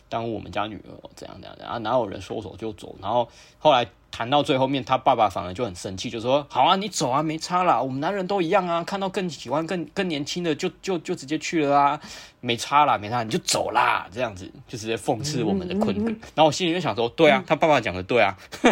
[0.08, 2.94] 耽误我们家女儿，这样这样的啊，哪有人说走就走？
[3.02, 12.00] 然后后来谈到最后面，他爸爸反而就很生气，就说：好啊，你走啊，没差啦，我们男人都一样啊，看到更喜欢更更年轻的就就就直接去了啊，
[12.40, 16.10] 没差啦，没差，你就走啦，这样子就直接讽刺我们的坤哥。
[16.36, 18.38] 然后我心里就想说，对啊，他爸爸讲的对啊，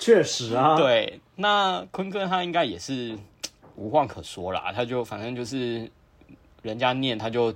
[0.00, 1.20] 确实啊，对。
[1.36, 3.18] 那坤哥他应该也是
[3.74, 5.90] 无话可说啦，他就反正就是
[6.62, 7.52] 人家念他就，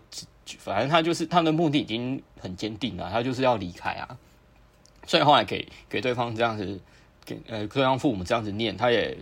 [0.58, 4.18] 反正他就是他的目的已经很坚定了，他就是要离开啊。
[5.06, 6.80] 所以后来给给对方这样子，
[7.24, 9.16] 给呃对方父母这样子念，他也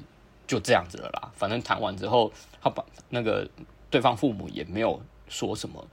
[0.46, 1.30] 就这样子了啦。
[1.34, 3.46] 反正谈完之后，他把那个
[3.90, 5.86] 对方父母也没有说什么，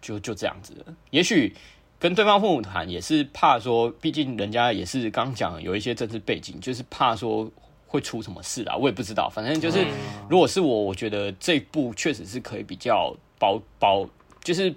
[0.00, 0.74] 就就这样子。
[1.10, 1.54] 也许
[1.98, 7.50] 跟对方父母谈也是怕说，毕竟人家也是刚讲有一些政治背景，就是怕说。
[7.96, 8.76] 会出什么事啊？
[8.76, 9.28] 我也不知道。
[9.30, 9.86] 反正就是，
[10.28, 14.06] 如果是我，我觉得这一步确实是可以比较保保，
[14.44, 14.74] 就是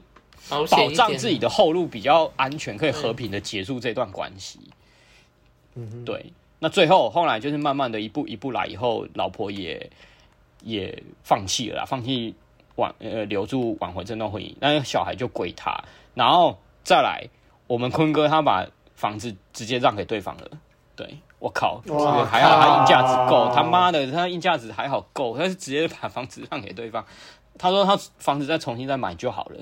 [0.49, 4.59] 保障自己的后路比较安全，可以和平的结束这段关系。
[5.75, 6.31] 嗯，对。
[6.59, 9.89] 那最后后来就是慢慢的一步一步来，以后老婆也
[10.63, 12.33] 也放弃了啦，放弃
[12.75, 15.83] 挽呃留住挽回这段婚姻，那小孩就归他，
[16.15, 17.27] 然后再来
[17.67, 20.49] 我们坤哥他把房子直接让给对方了，
[20.95, 21.17] 对。
[21.39, 27.05] 我靠，靠还好他硬价值够，他妈的他硬价值还好够，他是直接把房子让给对方。
[27.57, 29.55] 他说他房子再重新再买就好了。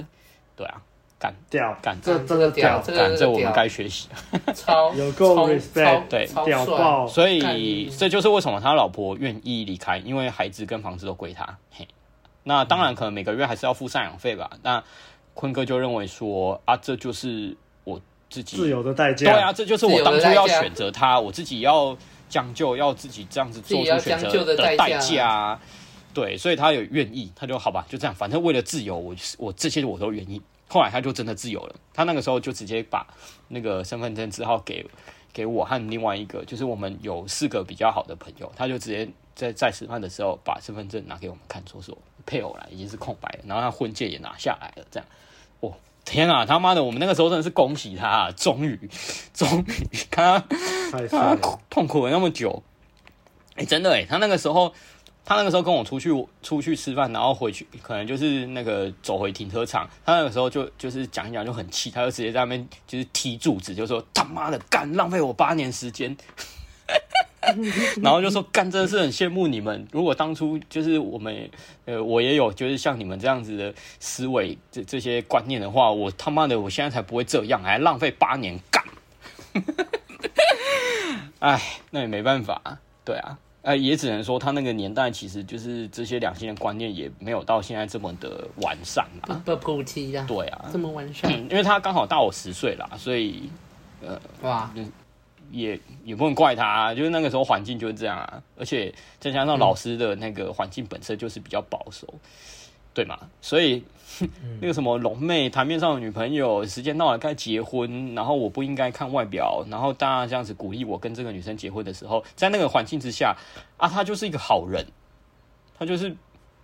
[0.55, 0.81] 对啊，
[1.19, 4.09] 干掉，干这这个屌，干这我们该学习。
[4.55, 7.05] 超 有够 respect，对，屌爆。
[7.05, 11.57] 所以这就是为什么他老婆愿意离开，因为孩子跟房子都归他。
[11.71, 11.87] 嘿，
[12.43, 14.49] 那当然可能每个月还是要付赡养费吧。
[14.63, 14.83] 那
[15.35, 17.55] 坤哥就认为说啊，这就是。
[18.29, 25.61] 自己自由的代价，对啊，这就是我当初要选择他，我自己要将就，要自己这样子做出选择的代价啊。
[26.13, 30.41] 对，所以他有愿意，他就好吧，就这样，反正为了自由，我我这些我都愿意。
[30.67, 33.05] 后来他就真的自由了，他那个时候就直接把
[33.47, 34.85] 那个身份证字号给
[35.31, 45.07] 给我和另外一个，就是我们有四个比较好的朋友，他就直接在在吃饭的时候把身份证拿给我们看，说说配偶来已经是空白了，然后他婚戒也拿下来了，这样，
[45.61, 45.71] 哦。
[46.09, 46.83] 天啊，他妈的！
[46.83, 48.79] 我们那个时候真的是恭喜他，终于，
[49.33, 50.43] 终于，他，
[51.11, 51.37] 他
[51.69, 52.63] 痛苦了那么久。
[53.55, 54.73] 哎、欸，真的哎，他那个时候，
[55.25, 56.09] 他那个时候跟我出去
[56.41, 66.15] 出去吃饭，然后回去，可能就是那个走回停车场，他那个时候就就是讲一讲就很气，他就直接在那边就是踢柱子，就说他妈的干，浪费我八年时间。
[68.03, 69.87] 然后就说干，真的是很羡慕你们。
[69.91, 71.49] 如果当初就是我们，
[71.85, 78.83] 呃，我也有就是像你们这样子的思维，这这些观念的话，我他妈的，我现在才不会这样，还浪费八年干。
[81.39, 93.49] 哎，那也没办法，对啊，哎，也只能说他那个年代其实就是这些两性的观念也没有到现在这么的完善啊，不普及啊，对啊，这么完善，因为他刚好大我十岁啦，所以，
[94.01, 94.71] 呃，哇。
[95.51, 102.19] 也也不能怪他啊，就是那个时候环境就是这样啊，而且再加上老师的那个环境本身就是比较保守，嗯、
[102.93, 103.17] 对嘛？
[103.41, 103.83] 所以
[104.59, 113.35] 那个什么龙妹台面上的女朋友，时间到了该结婚，然后我不应该看外表，然后大家这样子鼓励我跟这个女生结婚的时候，在那个环境之下
[113.77, 114.85] 啊，他就是一个好人，
[115.77, 116.15] 他就是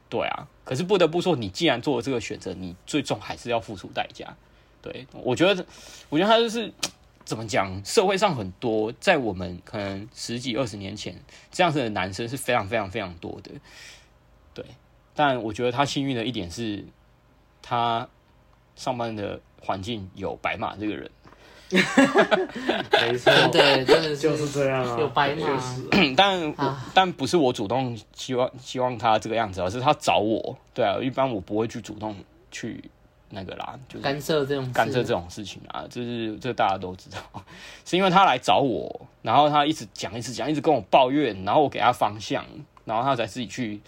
[0.09, 0.47] 对啊。
[0.63, 4.35] 可是不得不说，你既然做了这个选择，你最终还是要付出代价。
[4.81, 5.65] 对，我觉得，
[6.09, 6.71] 我觉得他就是。
[7.25, 7.83] 怎么讲？
[7.85, 11.15] 社会上很多，在我们可能十几二十年前，
[11.51, 13.51] 这样子的男生是非常非常非常多的。
[14.53, 14.65] 对，
[15.15, 16.85] 但我觉得他幸运的一点是，
[17.61, 18.07] 他
[18.75, 21.09] 上班的环境有白马这个人。
[21.73, 25.59] 没错，对，真的就是这样啊，有白马。
[26.15, 30.55] 但、啊、但不是我主动希望希望他这个样子，而是他找我。
[30.73, 32.15] 对啊，一般我不会去主动
[32.51, 32.83] 去。
[33.33, 37.17] 那个啦，就是干涉这种干涉这种事情啊，就是这大家都知道，
[37.83, 42.45] 是因为他来找我，然后他一直讲，一直讲，一直跟我抱怨，然后我给他方向，
[42.85, 43.81] 然后他才自己去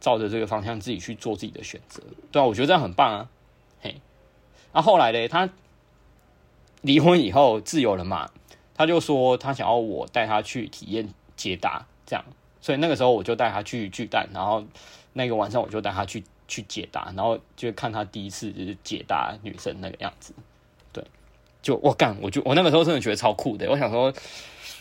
[0.00, 2.02] 照着这个方向自己去做自己的选择。
[2.32, 3.28] 对啊，我觉得这样很棒啊。
[3.82, 4.00] 嘿，
[4.72, 5.48] 那、啊、后来嘞，他
[6.80, 8.30] 离婚以后自由了嘛，
[8.74, 12.24] 他就说他想要我带他去体验捷达，这样，
[12.62, 14.64] 所以那个时候我就带他去巨蛋，然后
[15.12, 16.24] 那个晚上我就带他去。
[16.48, 20.32] 去解答，然后就看他第一次就是解答女生那个样子，
[20.92, 21.04] 对，
[21.62, 23.68] 就我干，我就我那个时候真的觉得超酷的。
[23.70, 24.12] 我想说，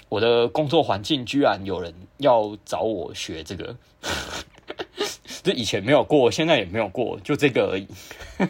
[0.10, 3.76] 我的工作环境居然有人要找我学这个，
[5.44, 7.88] 这以前没有过，现在也没有过，就这个而已。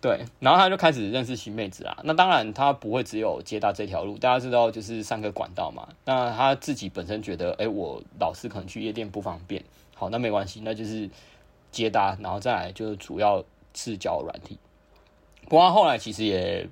[0.00, 1.98] 对，然后他就开始认识新妹子啊。
[2.04, 5.88] 那当然他不会只有接搭这条路，大家知道就是三个管道嘛。
[6.04, 9.64] 那他自己本身觉得，哎，我老是可能去夜店不方便，
[9.98, 11.10] 好，那没关系，那就是
[11.72, 14.56] 接搭，然后再来就是主要是交友软体。
[15.44, 16.68] 不过他后来其实也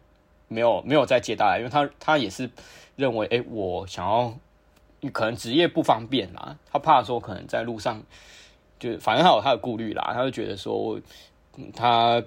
[0.49, 2.49] 没有没有再接搭，因为他他也是
[2.95, 4.33] 认为，哎，我想要
[5.13, 8.03] 可能职业不方便啦，他怕说可能在路上
[8.79, 10.99] 就反正他有他的顾虑啦，他就觉得说
[11.75, 12.23] 他。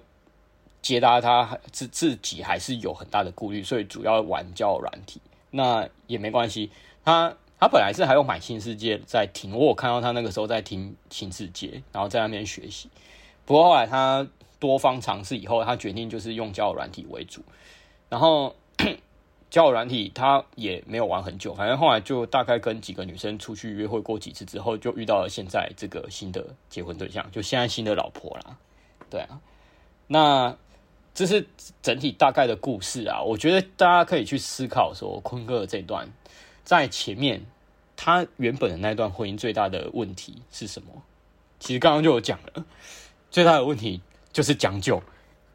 [0.82, 6.72] 接搭他自自己还是有很大的顾虑，所以主要玩交友软体，那也没关系。
[7.04, 12.90] 他他本来是还有买新世界在听，我有看到他那个时候在听新世界，然后在那边学习。
[13.46, 14.26] 不过后来他
[14.60, 17.42] 多方尝试以后，他决定就是用交友软体为主。
[18.08, 18.56] 然后
[19.52, 28.58] 交友软体他也没有玩很久，反正后来就大概跟几个女生出去约会过几次之后，就遇到了现在这个新的结婚对象，就现在新的老婆啦。
[29.10, 29.42] 对啊，
[30.08, 30.56] 那。
[31.12, 31.46] 这是
[31.82, 36.08] 整体大概的故事啊，我觉得大家可以去思考说，坤哥的这段
[36.70, 37.48] 在前面，
[37.96, 41.02] 他原本的那段婚姻最大的问题是什么？
[41.60, 42.64] 其实刚刚就有讲了，
[43.32, 44.02] 最大的问题
[44.32, 44.98] 就是将就，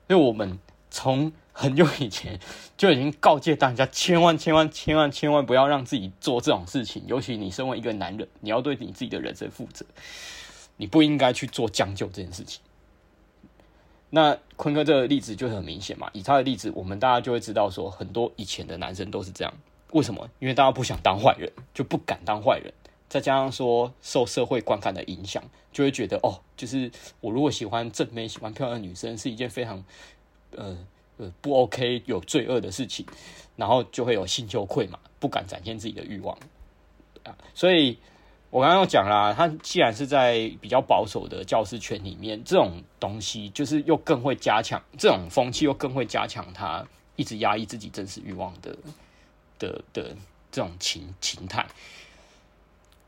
[0.08, 0.58] 因为我们
[0.90, 2.40] 从很久以前
[2.76, 9.86] 就已经告诫大家，千万千万千万千万不要让自己做这种事情，尤其你身为一个男人，你要对你自己的人生负责，
[10.76, 12.60] 你不应该去做将就这件事情。
[14.10, 19.54] 那坤哥这个例子就很明显嘛，以他的例子，我们大家就会知道说，很多以前的男生都是这样。
[19.94, 20.28] 为什么？
[20.38, 22.72] 因为大家不想当坏人，就不敢当坏人。
[23.08, 29.82] 再加上说，受社会观感的影响，就会觉得哦，就是我如果喜欢正妹、喜欢漂亮的女生，是一件非常
[30.56, 30.76] 呃
[31.16, 33.06] 呃不 OK、有罪恶的事情，
[33.56, 36.36] 然后就会有性羞愧嘛，不敢展现自己的欲望
[37.24, 37.98] 啊，所以。
[38.50, 48.78] 我刚刚讲啦，他既然是在比较保守的教师圈里面，这种东西就是又更会加强这种风气，又更会加强他一直压抑自己真实欲望的
[49.58, 50.16] 的的
[50.50, 51.66] 这种情情态。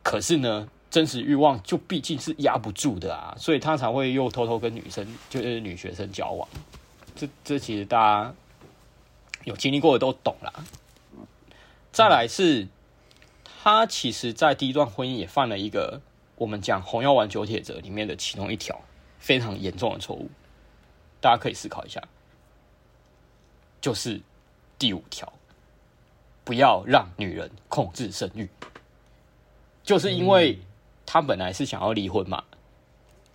[0.03, 6.49] 可是呢，真实欲望就毕竟是压不住的啊，所以他才会又偷偷跟女生，就是女学生交往。
[7.15, 8.35] 这这其实大家
[9.45, 10.53] 有经历过的都懂啦。
[11.93, 12.69] 再来是。
[13.69, 16.01] 他其实，在第一段婚姻也犯了一个
[16.37, 18.81] 我们讲《红药丸九铁则》里面的其中一条
[19.19, 20.31] 非常严重的错误，
[21.21, 22.01] 大家可以思考一下，
[23.81, 24.21] 就是
[24.79, 25.33] 第五条，
[26.47, 28.49] 不要让女人控制生育。
[29.83, 30.57] 就是因为
[31.05, 32.43] 他本来是想要离婚嘛，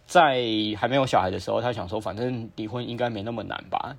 [0.08, 0.42] 在
[0.78, 3.96] 还没有小孩的时候，他想说，反正离婚应该没那么难吧。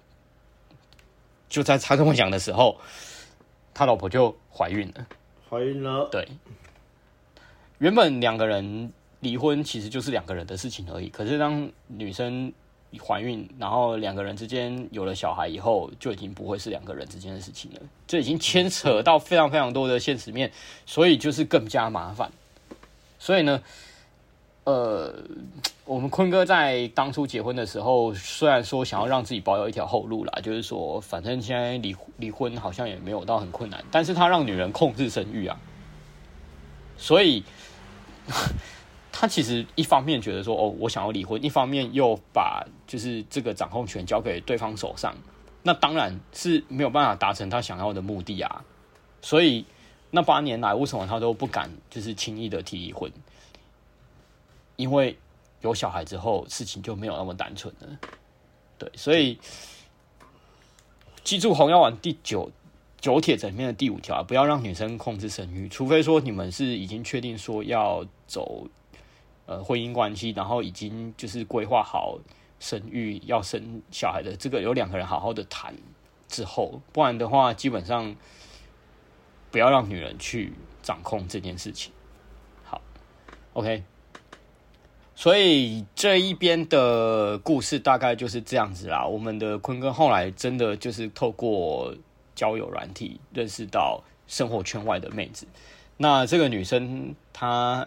[1.49, 2.81] 就在他这么讲的时候，
[3.75, 5.07] 他老婆就怀孕了。
[5.49, 6.27] 怀孕了，对，
[7.77, 11.11] 原本两个人离婚其实就是两个人的事情而已。
[11.11, 12.51] 可是当女生
[12.99, 20.51] 怀孕，然后两个人之间有了小孩以后，就已经不会是两个人之间的事情了，这已经牵扯到非常非常多的现实面，
[20.85, 22.31] 所以就是更加麻烦。
[23.19, 23.63] 所以呢，
[24.65, 25.15] 呃，
[25.85, 35.57] 我们坤哥在当初结婚的时候，虽然说想要让自己保有一条后路啦，就是说反正现在离离婚好像也没有到很困难，但是他让女人控制生育啊，
[36.97, 37.45] 所以
[39.13, 45.15] 他其实一方面觉得说哦，我想要离婚，一方面又把就是这个掌控权交给对方手上，
[45.63, 48.65] 那当然是没有办法达成他想要的目的啊。
[49.21, 49.67] 所以
[50.11, 53.13] 那八年来，为什么他都不敢就是轻易的提离婚？
[54.77, 55.17] 因为
[55.61, 57.89] 有小孩之后，事情就没有那么单纯了。
[58.79, 59.39] 对，所以
[61.23, 62.51] 记住《红药丸》第九
[63.01, 68.67] 九铁则里面的第五条，不要让女生控制生育，除非说你们是已经确定说要走
[69.47, 72.19] 呃婚姻关系，然后已经就是规划好
[72.61, 75.75] 生育要生小孩的这个有两个人好好的谈
[76.29, 78.15] 之后，不然的话，基本上
[79.51, 80.53] 不要让女人去
[80.83, 81.93] 掌控这件事情。
[82.65, 82.81] 好
[83.55, 83.85] ，OK。
[85.15, 89.07] 所以这一边的故事大概就是这样子啦。
[89.07, 91.95] 我们的坤哥后来真的就是透过
[92.35, 95.47] 交友软体认识到生活圈外的妹子。
[95.99, 97.87] 那这个女生她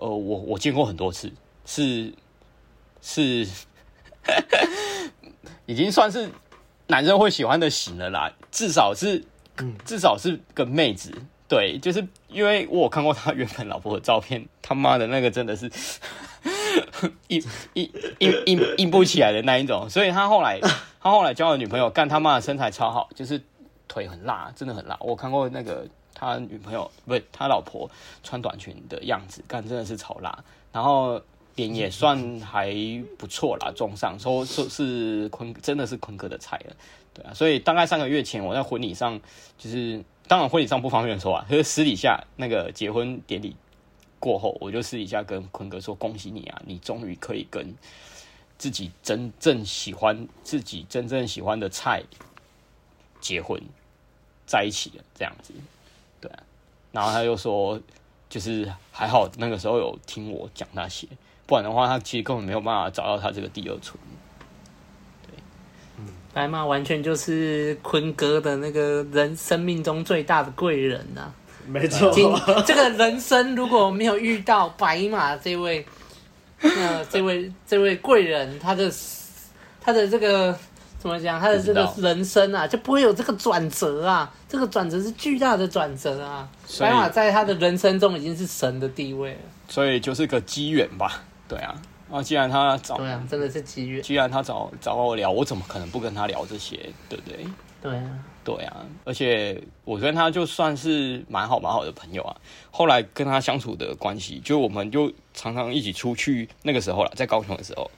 [0.00, 1.32] 呃，我我见过很多次，
[1.64, 2.12] 是
[3.00, 3.46] 是
[5.66, 6.30] 已经算是
[6.86, 8.32] 男生会喜欢的型了啦。
[8.50, 9.24] 至少是
[9.84, 11.12] 至少是个妹子。
[11.48, 15.70] 对，就是因为我有看过他原本老婆的照片，他妈的那个真的是。
[17.28, 17.42] 硬
[17.74, 20.60] 硬硬硬硬不起来的那一种，所以他后来
[21.00, 23.40] 他后来交了女朋友，干他妈的身材超好，就是
[23.88, 24.96] 腿很辣，真的很辣。
[25.00, 25.86] 我看过那个
[26.18, 27.88] 他女朋友不是他老婆
[28.22, 30.42] 穿短裙的样子，干真的是超辣。
[30.72, 31.20] 然后
[31.54, 32.74] 脸也算还
[33.18, 36.76] 不错啦，中上，说说是坤，真的是坤哥的菜了，
[37.14, 39.20] 对啊，所以大概三个月前我在婚礼上，
[39.58, 43.54] 就是当然婚礼上不方便说啊，可 是私底下那个结婚典礼
[44.18, 47.74] 过后，我就私底下跟坤哥说，恭喜你啊，你终于可以跟
[48.58, 52.02] 自己真正喜欢、自己真正喜欢的菜
[53.20, 53.60] 结婚
[54.46, 55.54] 在一起了，这样子，
[56.96, 57.78] 然后他又说，
[58.26, 61.06] 就是还好那个时候有听我讲那些。
[61.46, 63.98] 不然的话，他其实根本没有办法找到他这个第二春。
[65.26, 65.36] 对，
[65.98, 71.34] 嗯，白马完全就是坤哥的那个人生命中最大的贵人呐、啊。
[71.66, 72.10] 没错，
[72.64, 75.84] 这个人生如果没有遇到白马这位，
[76.60, 78.90] 呃，这位这位贵人，他的
[79.80, 80.58] 他的这个
[81.06, 81.40] 怎么讲？
[81.40, 84.32] 他的这个人生啊，就不会有这个转折啊。
[84.48, 86.48] 这个转折是巨大的转折啊。
[86.80, 89.38] 白马在他的人生中已经是神的地位了。
[89.68, 91.22] 所以就是个机缘吧。
[91.48, 91.80] 对啊，
[92.10, 94.02] 啊，既然他找，对啊，真的是机缘。
[94.02, 97.46] 既然他找找我聊，我怎么可能不跟他聊这些，对不对？
[97.80, 98.10] 对啊，
[98.42, 102.36] 对啊，而且我跟他就算是蛮好蛮好的朋友啊。
[102.72, 106.48] 后来跟他相处的关系，就我们就常常一起出去。
[106.62, 107.88] 那个时候了，在高雄的时候，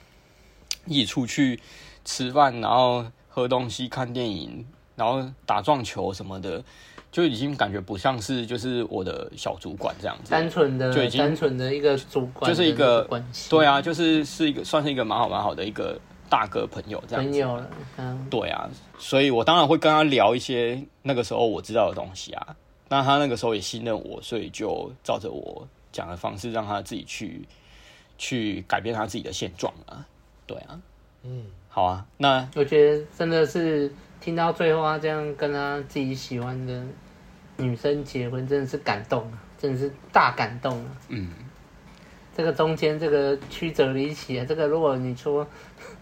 [0.85, 1.59] 一起出去
[2.05, 6.63] 吃饭，然后喝东西、看电影，然后打撞球什么的。
[7.11, 17.31] 就已经感觉不像是就是我的小主管这样子，单纯的就已经单纯的一个主管，就是一个关系对啊，就是是一个算是一个蛮好蛮好的一个大哥朋友这样子。
[17.31, 18.69] 朋友了，嗯，对啊，
[18.99, 22.55] 所以我当然会跟他聊一些那个时候我知道的东西啊。
[22.87, 27.43] 那他那个时候也信任我，所以就照着我讲的方式，让他自己去
[28.19, 30.05] 去改变他自己的现状啊。
[30.45, 30.79] 对啊，
[31.23, 33.89] 嗯，好啊，那我觉得真的是。
[34.21, 36.83] 听到最后，他这样跟他自己喜欢的
[37.55, 39.41] 女生结婚，真的是感动啊！
[39.57, 40.91] 真的是大感动啊！
[41.07, 41.29] 嗯，
[42.35, 45.47] 这个中间这个曲折离奇啊，这个如果你说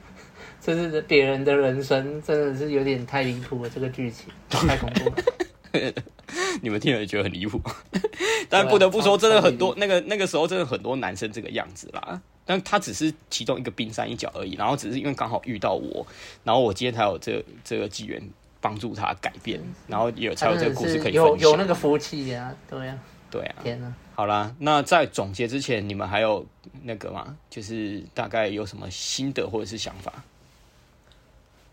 [0.59, 3.69] 这是别人的人生，真的是有点太离谱了。
[3.69, 5.93] 这个剧情太恐怖了，
[6.63, 7.61] 你们听了也觉得很离谱。
[8.49, 12.19] 但不得不说，真的很多那个那个时候，真的很多男生这个样子啦。
[12.47, 16.07] 但他只是其中一个冰山一角而已，然后只是因为刚好遇到我，
[16.45, 18.19] 然后我今天才有这这个机缘
[18.61, 21.25] 帮助他改变，然后也有才有这个故事可以分享。
[21.27, 22.97] 有有那个福气呀，对呀，
[23.29, 23.55] 对啊。
[23.61, 23.93] 天哪！
[24.15, 26.45] 好啦，那在总结之前，你们还有
[26.83, 27.37] 那个吗？
[27.49, 30.23] 就是大概有什么心得或者是想法？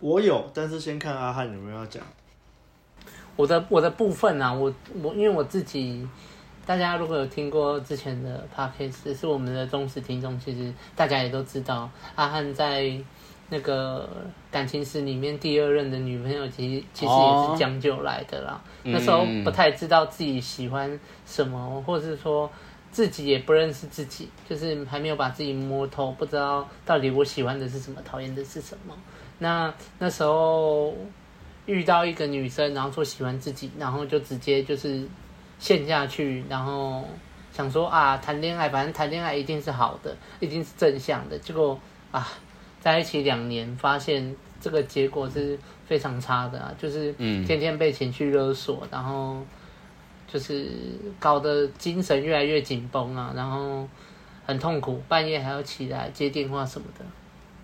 [0.01, 2.03] 我有，但是先看阿汉有没有要讲。
[3.37, 6.07] 我的我的部分啊，我我因为我自己。
[6.67, 12.91] 大家如果有听过之前的 podcast，是我们的忠实听众，其实大家也都知道，阿汉在
[13.51, 14.09] 那个
[14.51, 18.53] 感情史里面第二任的女朋友，其实其实也是将就来的啦。
[18.85, 22.51] 哦、那时候不太知道自己喜欢什么，或是说
[22.91, 28.97] 自己也不认识自己，就是还没有把自己摸透，不知道到底我喜欢的是什么，讨厌的是什么。
[29.39, 30.95] 那那时候
[31.67, 35.07] 遇到一个女生，然后说喜欢自己，然后就直接就是。
[35.59, 37.05] 陷下去，然后
[37.53, 41.39] 想说啊，谈恋爱，反正谈恋爱一定是好的，一定是正向的。
[41.39, 41.79] 结果
[42.11, 42.29] 啊，
[42.81, 49.41] 在一起两年，发现这个结果是非常差的啊，就是天天被情绪勒索，然后
[50.27, 50.69] 就是
[51.19, 53.89] 搞得精神越来越紧绷啊，然后
[54.45, 57.05] 很痛苦，半夜还要起来接电话什么的。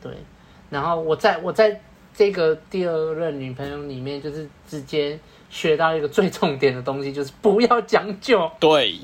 [0.00, 0.16] 对，
[0.70, 1.80] 然后我在我在
[2.14, 5.18] 这个第二任女朋友里面，就是直接。
[5.50, 8.48] 学到一个最重点的东西，就是不要将就。
[8.60, 8.96] 对，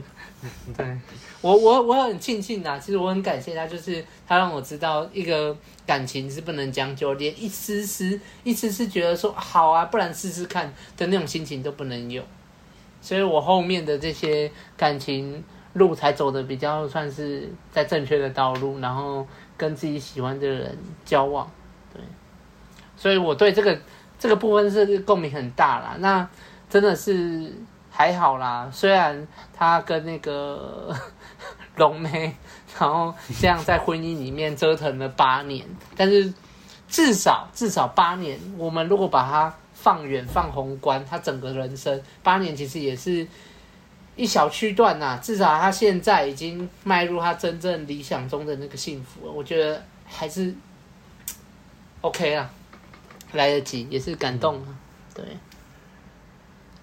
[0.76, 0.98] 对
[1.40, 5.56] 我我我很庆幸啊，其实我很感谢他，就是他让我知道一个
[5.86, 12.22] 感情是不能将就，连一丝丝一丝丝觉得说好啊，不然试试看的那种心情都不能有。
[13.00, 19.26] 所以我后面的这些感情路才走的比较算是在正确的道路，然后
[19.56, 20.76] 跟自己喜欢的人
[21.06, 21.50] 交往。
[21.94, 22.02] 对，
[22.98, 23.78] 所以我对这个。
[24.20, 26.28] 这个部分是共鸣很大啦，那
[26.68, 27.52] 真的是
[27.90, 28.70] 还好啦。
[28.70, 30.94] 虽然他跟那个
[31.76, 32.36] 龙妹，
[32.78, 35.66] 然后这样在婚姻里面折腾了八年，
[35.96, 36.32] 但是
[36.86, 43.26] 至少至少八年，我们如果把它放远放宏观，他整个人生八年其实也是
[44.16, 45.18] 一小区段呐。
[45.22, 50.54] 至少他现在已经迈入他真正理想中的那个幸福了，我觉得还是
[52.02, 52.50] OK 啊。
[53.32, 54.68] 来得及，也是感动啊，
[55.14, 55.24] 对。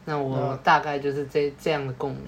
[0.06, 2.24] 那我大概就是这这样的共鸣。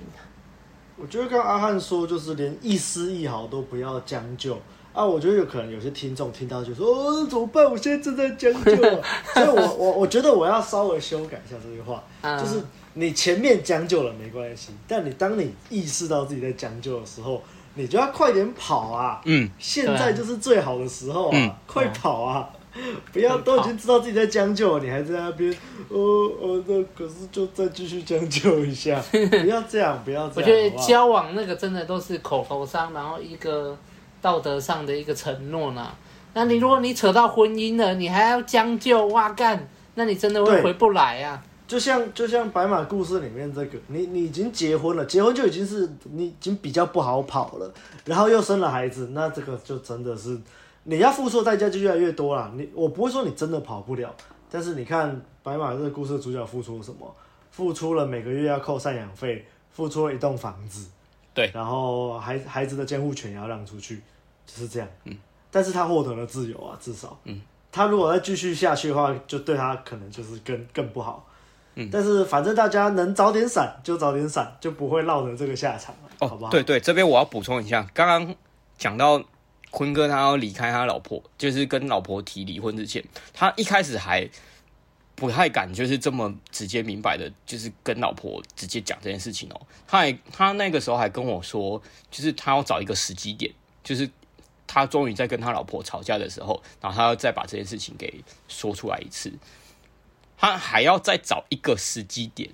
[0.97, 4.59] 我觉得刚阿汉说，就是连一丝一毫都不要将就
[4.91, 5.05] 啊。
[5.05, 7.63] 我觉得有可能有些听众听到就说：“哦，怎么办？
[7.63, 8.75] 我现在正在将就。
[9.33, 12.03] ”所以我我我觉得我要稍微修改一下这句话，
[12.37, 12.61] 就是
[12.95, 17.41] 你前面将就了没关系，但你当你意识到自己在将就的时候，
[17.75, 19.21] 你就要快点跑啊！
[19.23, 22.49] 嗯，现在就是最好的时候啊，嗯、快跑啊！
[23.11, 25.51] 不要都已经知道自己在将就了，你还在那边，
[25.89, 25.97] 哦
[26.39, 30.41] 哦，那可是就再继续将就一下， 不要这样，不要这样。
[30.41, 33.77] 我觉得交往那个真的都是口头上，然后一个
[34.21, 35.91] 道德上的一个承诺呢。
[36.33, 41.43] 那你如果你扯到婚姻了，你还要将就，哇干，那你真的会回不来啊！
[41.67, 47.73] 就像就像白马故事里面这个，你你已经结婚了，结婚就已经是你已经比较不好跑了，
[48.05, 50.39] 然后又生了孩子，那这个就真的是
[50.83, 52.51] 你要付出的代价就越来越多了。
[52.55, 54.13] 你我不会说你真的跑不了，
[54.49, 57.15] 但是你看白马这个故事的主角付出了什么？
[57.51, 60.87] 付出了每个月要扣赡养费，付出了一栋房子，
[61.33, 64.01] 对，然后孩孩子的监护权也要让出去，
[64.45, 65.17] 就是这样，嗯。
[65.51, 71.27] 但是他获得了自由啊，至少，嗯，他如果再继续下去的话，就对他可能就是更更不好，
[71.73, 76.51] 嗯，但是反正大家能早点闪就早点闪，就不会落得这个下场了，哦，好不好？
[76.51, 78.35] 对对，这边我要补充一下，刚刚
[78.77, 79.21] 讲到
[79.71, 83.03] 坤哥他要离开他老婆，就是跟老婆提离婚之前，
[83.33, 84.29] 他一开始还
[85.15, 93.53] 不太敢，就是这么直接明白的，就是跟老婆直接讲这件事情哦，他还他那个时候还跟我说，就是他要找一个时机点，
[93.83, 94.09] 就是。
[94.71, 99.33] 他终于在跟他老婆吵架的时候，然后他要再把这件事情给说出来一次，
[100.37, 102.47] 他还要再找一个时机点。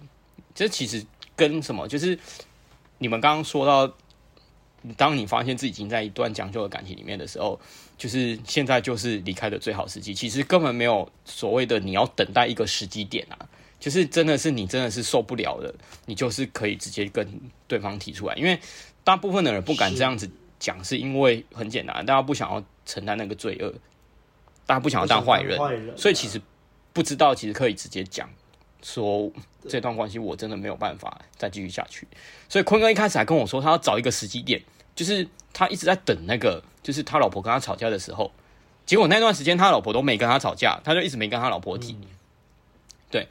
[0.53, 1.05] 这其实
[1.35, 1.89] 跟什么？
[1.89, 2.17] 就是
[2.99, 3.93] 你们刚刚说到，
[4.97, 7.59] 当你发现自己已经在一段将就的感情里面的时候，
[7.97, 10.13] 就是现在就是离开的最好时机。
[10.13, 13.37] 其实根本没有所谓的你要等待一个时机点啊，
[13.79, 15.73] 就是真的是你真的是受不了了，
[16.05, 17.27] 你就是可以直接跟
[17.67, 18.59] 对方提出来，因为
[19.03, 20.29] 大部分的人不敢这样子。
[20.57, 23.71] 讲是因为很简单，大家不想要承担那个罪恶，
[24.65, 26.41] 大家不想要当坏人，人啊、所以其实
[26.93, 28.27] 不知道，其实可以直接讲
[28.81, 29.29] 说
[29.67, 32.07] 这段关系我真的没有办法再继续下去。
[32.47, 34.63] 所以坤哥一开始还跟我说，他要找一个时机点，
[34.95, 38.31] 就是他一直在等那个，就是他老婆跟他吵架的时候。
[38.85, 41.93] 结果那段时间他老婆都没跟他吵架，他就一直没跟他老婆提。
[41.93, 42.07] 嗯、
[43.11, 43.27] 对，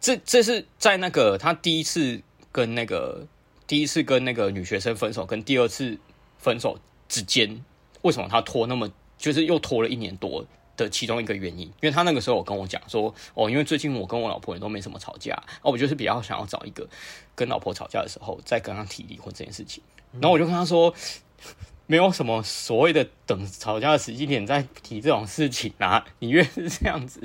[0.00, 2.20] 这这是在那个他第一次
[2.52, 3.26] 跟那个
[3.66, 5.98] 第一次跟那个女学生分手，跟第二次。
[6.38, 7.64] 分手之间，
[8.02, 10.46] 为什么他拖那么，就是又拖了一年多
[10.76, 11.66] 的其中一个原因？
[11.66, 16.88] 因为他那个时候有跟我讲说，哦，因为最近我跟我老婆也都没什么吵架，哦，我就是比较想要找一个
[17.34, 19.82] 跟老婆吵架的时候再跟她提离婚这件事情。
[20.12, 20.94] 然后我就跟他说，
[21.86, 27.20] 没有什么所谓的等吵架的时机点再提这种事情啊，你越是这样子，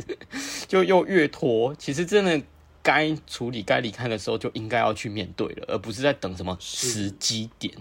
[0.67, 1.73] 就又越拖。
[1.75, 2.41] 其实真的
[2.83, 7.73] 该处理、该离开的时候就应该要去面对了，而不是在等什么时机点。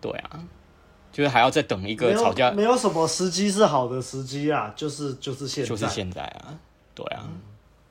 [0.00, 0.44] 对啊，
[1.14, 6.58] 就是还要再等一个吵架，没有，什么时机是好的时机啊，就是就是现在，就是现在啊，
[6.92, 7.40] 对啊，嗯、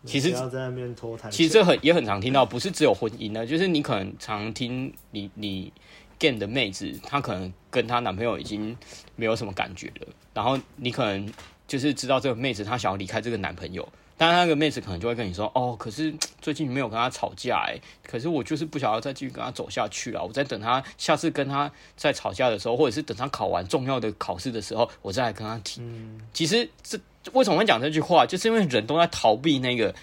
[0.06, 5.72] 其实要在那边拖台，其实这很也很常听到，不是只有婚姻呢，就是你可能常听你你
[6.20, 8.78] game 的妹子，她可能跟她男朋友已经
[9.16, 11.32] 没有什么感觉了，然后你可能
[11.66, 13.88] 就是知道这个妹子她想要离开这个男朋友。
[14.16, 20.24] 但那个妹子可能就会跟你说：“哦，可是 最近没有跟他吵架哎，可是我就是不想要再继续跟他走下去了。
[20.24, 25.82] 我在等他下次跟他再吵架的时候，或者是等他考完重要的考试的时候，我再来跟他提。
[25.82, 27.00] 嗯，其实这
[27.34, 29.94] 为什么会讲这句话，就是因为人都在逃避那个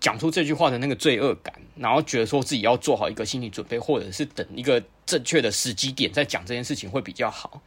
[0.00, 7.62] 讲出这句话的那个罪恶感，然后觉得说自己要做好一个心理准备，或者是等一个正确的时机点再讲这件事情会比较好，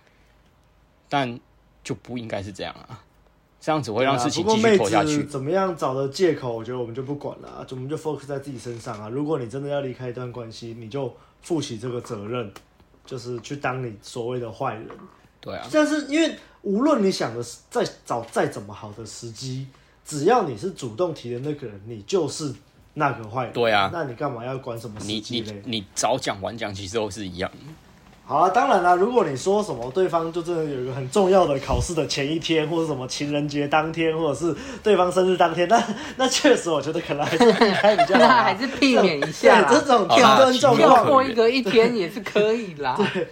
[1.07, 1.39] 但
[1.83, 3.01] 就不应该是这样啊。”
[3.67, 5.25] 这样子会让事情继续拖下去。
[5.25, 9.09] 怎么样找的借口，我觉得我们就不管了，我们就 focus 在自己身上啊。
[9.09, 12.49] 如果你真的要离开一段关系，你就负起这个责任，
[13.05, 14.87] 就是去当你所谓的坏人。
[15.41, 15.67] 对啊。
[15.69, 19.67] 但是因为无论你想的再找再怎么好的时机，
[20.05, 22.55] 只要你是主动提的那个人，你就是
[22.93, 23.51] 那个坏人。
[23.51, 23.89] 对啊。
[23.91, 25.41] 那你干嘛要管什么时机？
[25.41, 27.51] 你你你早讲晚讲，其实都是一样。
[28.29, 34.53] 好啊，当然啦，如果你说什么对方就真的有一个很重要的考试的前一天，或者什么情人节当天，或者是
[34.83, 35.81] 对方生日当天，那
[36.17, 39.61] 那确实我觉得可能还是避开比较好， 那还是避免一下。
[39.61, 42.99] 对，这种极端状况，过一个一天也是可以啦。
[43.13, 43.27] 对。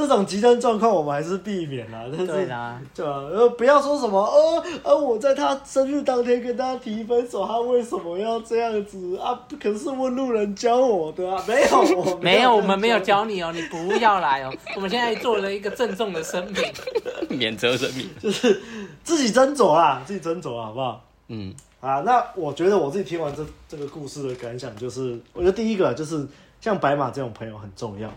[0.00, 3.12] 这种极端状况我们还是避免啦，但是对啦，对啊？
[3.32, 9.34] 呃，不要说什么，呃呃，我在他生日当天跟他提分手，他为什么要这样子啊？
[9.48, 14.52] 不可是问路人教我的啊，没有， 我没有，没有，我们没有教你哦，你不要来哦。
[14.74, 18.60] 我们现在做了一个郑重的声明，免责声明，就是
[19.04, 21.04] 自己斟酌啦，自己斟酌好不好？
[21.28, 26.26] 嗯，啊，那我觉得我自己听完这这个故事的感想就是，我觉得第一个就是
[26.60, 28.12] 像白马这种朋友很重要。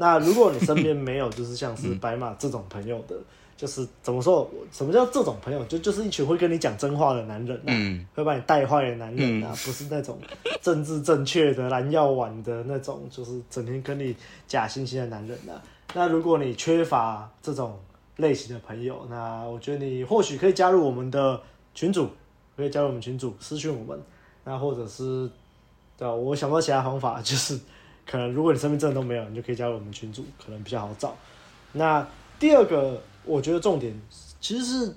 [0.00, 3.24] 那如果你身边没有，就是像是白马这种朋友的，嗯、
[3.54, 4.50] 就是怎么说？
[4.72, 5.62] 什么叫这种朋友？
[5.66, 10.18] 就就是一群会跟你讲真话的男人、啊，嗯，会把你带坏的男人啊，嗯、不是那种
[10.62, 14.16] 政治正确的蓝药丸的那种，就是整天跟你
[14.48, 15.60] 假惺惺的男人啊。
[15.92, 17.78] 那如果你缺乏这种
[18.16, 21.38] 类型的朋友，那我觉得你或许可以加入我们的
[21.74, 22.08] 群组，
[22.56, 24.02] 可以加入我们群组私讯我们，
[24.44, 25.28] 那或者是
[25.98, 26.14] 对吧？
[26.14, 27.60] 我想不到其他方法，就是
[28.10, 31.16] 可能如果你身份证都没有，你就可以加入我们群组，可能比较好找。
[31.74, 32.04] 那
[32.40, 33.94] 第二个，我觉得重点
[34.40, 34.94] 其实是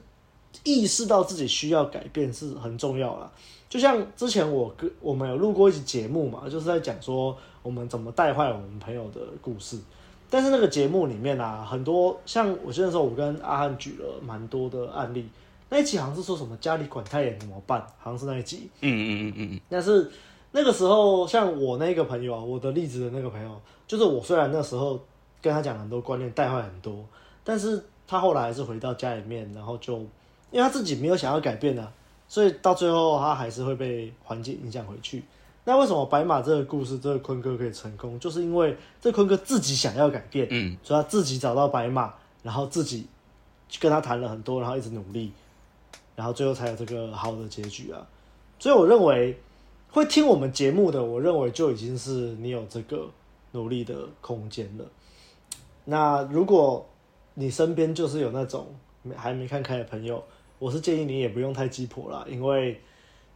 [0.64, 3.32] 意识到自己需要改变是很重要啦。
[3.70, 9.78] 就像之前我跟我们有录过一集节目嘛，就是在讲说我们怎么带坏我们朋友的故事。
[10.32, 15.30] 但是那个节目里面啊，很多像我记得那时候我跟阿汉举了蛮多的案例。
[15.70, 17.80] 那一集好像是说什么家里管太严怎么办？
[17.99, 18.70] 好像是那一集。
[18.82, 19.61] 嗯嗯嗯嗯嗯。
[19.70, 20.09] 但是
[20.55, 24.99] 那个时候，像我那个朋友啊，我的例子的那个朋友，就是我虽然那时候
[25.41, 27.03] 跟他讲很多观念，带坏很多。
[27.43, 29.97] 但是他后来还是回到家里面，然后就
[30.51, 31.91] 因为他自己没有想要改变啊，
[32.27, 35.23] 所以到最后他还是会被环境影响回去。
[35.65, 43.07] 那为什么白马这个故事，这个坤哥可以成功，就是因为这坤哥自己想要改变，嗯，所以他自己找到白马，然后自己
[43.79, 45.31] 跟他谈了很多，然后一直努力，
[46.15, 48.05] 然后最后才有这个好的结局啊。
[48.59, 49.37] 所以我认为
[49.93, 53.07] 会听我们节目的，我认为就已经是你有这个
[53.51, 54.83] 努力的空间了。
[55.85, 56.83] 那如果
[57.35, 58.65] 你身边就是有那种
[59.15, 60.23] 还没看开的朋友，
[60.57, 62.81] 我是建议你也不用太鸡婆啦，因为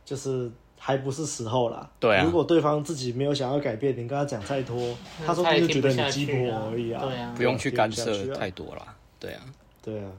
[0.03, 0.49] 就是
[0.79, 1.87] 还不是时候啦。
[1.99, 2.23] 对啊。
[2.23, 6.35] 如果对方自己没有想要改变，你跟他讲再多，他说不定就觉得你鸡婆
[6.71, 7.05] 而已啊。
[7.05, 7.33] 对啊。
[7.37, 8.95] 不用去干涉太多啦。
[9.19, 9.41] 对啊。
[9.83, 10.11] 对啊。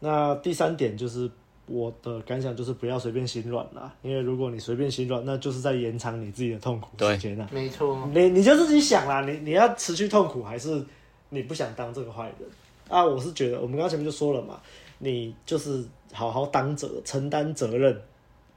[0.00, 1.30] 那第三点就是
[1.66, 7.48] 我的感想，就是不要随便心软啦，因为如果你随便心软，那就是在延长你自己的痛苦时间啊。
[7.50, 8.06] 没错。
[8.12, 10.84] 你你就自己想啦，你你要持续痛苦，还是
[11.30, 12.48] 你不想当这个坏人？
[12.88, 14.60] 啊，我是觉得，我们刚前面就说了嘛，
[14.98, 17.98] 你就是好好当责，承担责任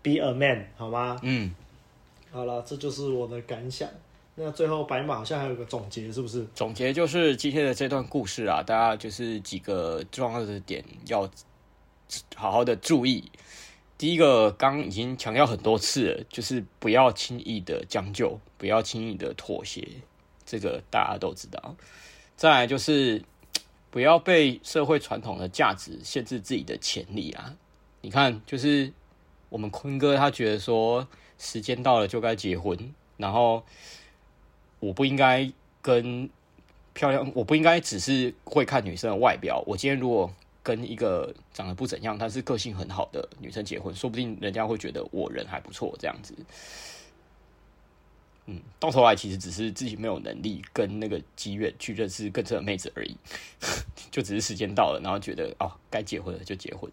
[0.04, 1.18] ，be a man，好吗？
[1.24, 1.56] 嗯，
[2.30, 3.88] 好了，这就是我的感想。
[4.36, 6.46] 那最后白马好像还有个总结，是不是？
[6.54, 11.28] 总结就是今天的这段故事啊，大家就是几个重要的点要
[12.36, 13.32] 好好的注意。
[13.98, 19.88] 第一个，刚已经强调很多次了，就是不要轻易的将就，不要轻易的妥协，
[20.46, 21.76] 这个大家都知道。
[22.36, 23.24] 再来就是。
[23.90, 27.56] 不要被社会传统的价值限制自己的潜力啊！
[28.02, 28.92] 你看，就是
[29.50, 31.08] 我们坤哥他觉得说，
[31.40, 32.78] 时间到了就该结婚，
[33.16, 33.64] 然后
[34.80, 35.52] 我不应该
[35.82, 36.30] 跟
[36.94, 39.64] 漂亮，我不应该只是会看女生的外表。
[39.66, 40.32] 我今天如果
[40.68, 46.36] 跟一个长得不怎样，但是个性很好的女生结婚，说不定人家会觉得我人还不错，这样子。
[48.48, 53.16] 嗯，到头来其实只是自己没有能力跟那个机缘去认识更正的妹子而已，
[54.12, 56.92] 就只是时间到了，然后觉得哦该结婚了就结婚。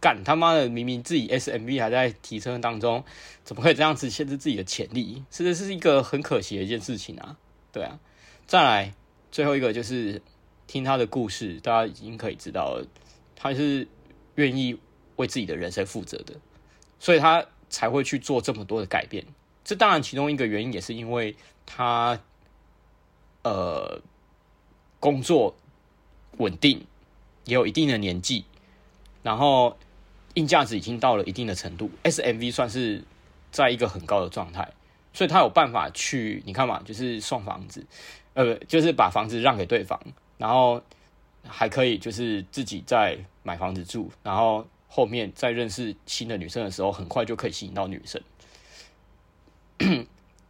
[0.00, 3.04] 干他妈的，明明自己 SMV 还在提升当中，
[3.44, 5.22] 怎么可以这样子限制自己的潜力？
[5.30, 7.36] 是的是一个很可惜的一件事情啊。
[7.72, 8.00] 对啊，
[8.46, 8.94] 再来
[9.30, 10.22] 最后一个就是
[10.70, 12.86] 听他的故事，大家已经可以知道了，
[13.34, 13.88] 他是
[14.36, 14.78] 愿意
[15.16, 16.34] 为自己的人生负责的，
[17.00, 19.26] 所以他才会去做这么多的改变。
[19.64, 21.34] 这当然，其中一个原因也是因为
[21.66, 22.20] 他，
[23.42, 24.00] 呃，
[25.00, 25.56] 工作
[26.36, 26.86] 稳定，
[27.46, 28.44] 也有一定的年纪，
[29.24, 29.76] 然后
[30.34, 33.02] 硬价值已经到了一定的程度，SMV 算是
[33.50, 34.72] 在一个很高的状态，
[35.12, 37.84] 所以他有办法去，你看嘛，就是送房子，
[38.34, 40.00] 呃，就是把房子让给对方，
[40.40, 40.82] 然后
[41.46, 48.20] 还可以就是自己在买房子住，然后后面再认识新的女生的时候，很快就可以吸引到女生。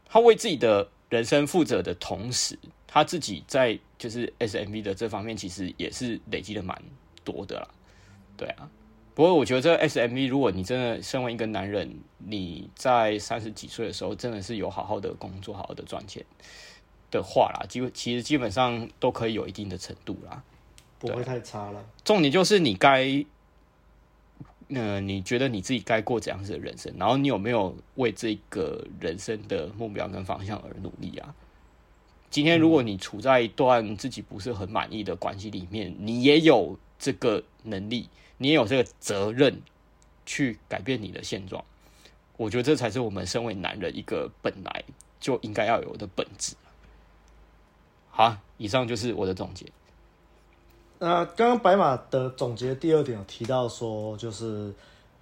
[0.07, 6.80] 他为自己的人生负责的同时，他自己在就是 SMV 的这方面，其实也是累积的蛮
[7.24, 7.68] 多的啦。
[8.36, 8.70] 对啊，
[9.14, 16.24] 不过我觉得这个 SMV，如果你真的身为一个男人，你在三十几岁的时候，真的是有好好的工作、好好的赚钱
[17.11, 20.42] 的话啦，基其实基本上都可以有一定的程度啦，
[20.98, 21.84] 不会太差了。
[22.04, 23.24] 重点就是你该。
[24.72, 26.94] 那你觉得你自己该过怎样子的人生？
[26.96, 31.34] 然后你有没有为这个人生的目标跟方向而努力啊？
[32.30, 38.08] 今天如果你处在一段自己不是很满意的关系里面，你也有这个能力，
[38.38, 39.61] 你也有这个责任
[40.24, 41.64] 去改变你的现状。
[42.36, 44.84] 我觉得这才是我们身为男人一个本来
[45.18, 46.54] 就应该要有的本质。
[48.11, 49.66] 好，以上就是我的总结。
[50.98, 54.72] 那刚刚白马的总结第二点有提到说，就是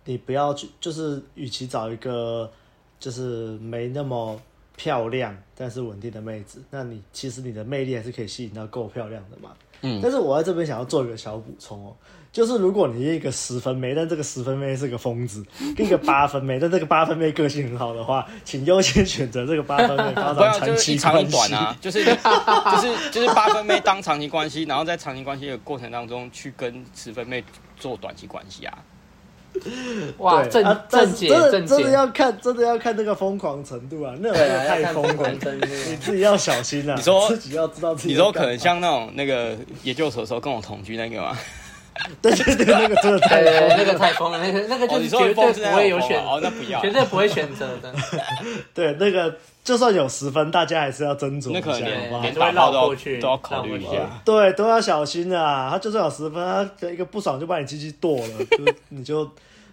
[0.05, 2.51] 你不要去，就是与其找一个
[2.99, 4.41] 就是没那么
[4.79, 9.51] 漂亮但是稳定的妹子，那你其实你的魅力还是可以吸引到够漂亮的嘛。
[9.83, 11.95] 嗯，但是我在这边想要做一个小补充哦，
[12.33, 15.45] 就是如果你一个十分妹，但这个十分妹是个疯子，
[15.77, 27.45] 跟 一个八分妹，但这个八分妹个性很好的话，请优先选择这个八分妹，发展 长期关系啊， 就是就是就是八分妹当长期关系，然后在长期关系的过程当中去跟十分妹
[27.77, 28.79] 做短期关系啊。
[30.19, 36.95] 哇，正正解，真的真的要看，真的要看那个疯狂程度啊，那种太疯狂，你自己要小心啊。
[36.97, 41.39] 你说自己要知道自己，你说可能像那种那个研究所的时候跟我同居那个吗？
[42.23, 47.93] 对对对，那个真的太那个太疯了，那个那个就是绝对不会有选哦，那不要，绝对不会选择的。
[48.73, 49.35] 对，那个
[49.65, 54.23] 就算有十分，大家还是要斟酌一下，那可能连都会绕过去，都要考虑一下。
[54.25, 55.71] 对，都要小心啊！
[55.73, 59.29] 他就算有十分，他一个不爽就把你鸡鸡剁了，就你就。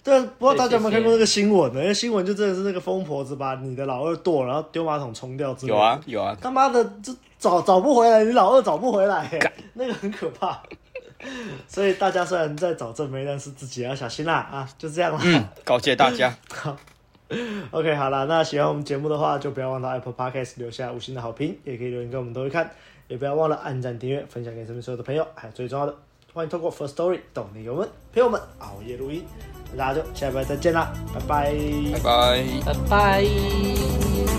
[0.05, 1.81] 对，不知道大家有没有看过那个新闻呢？
[1.81, 5.75] 那个新闻就真的是那个疯婆子把你的老二剁，然后丢马桶冲掉之类的。
[5.75, 9.27] 有啊有啊，他妈的，这找找不回来，你老二找不回来，
[9.73, 10.61] 那个很可怕。
[11.67, 14.69] 所以大家虽然在找正妹，但是自己要小心啦啊！
[14.77, 16.31] 就这样了，嗯，告诫大家。
[16.53, 16.77] 好
[17.71, 22.69] ，OK，好了，那喜欢我们节目的话，就不要忘了 Apple Podcast 留下五星的好评，也可以留言给我们都会看，
[23.07, 25.95] 也不要忘了按赞、订阅、分享给身边所有的朋友，还有最重要的，
[26.31, 29.25] 欢迎透过 First Story 斗内我们陪我们熬夜录音。
[29.75, 31.53] 大家就下礼拜再见啦，拜拜，
[31.93, 34.34] 拜拜，拜拜。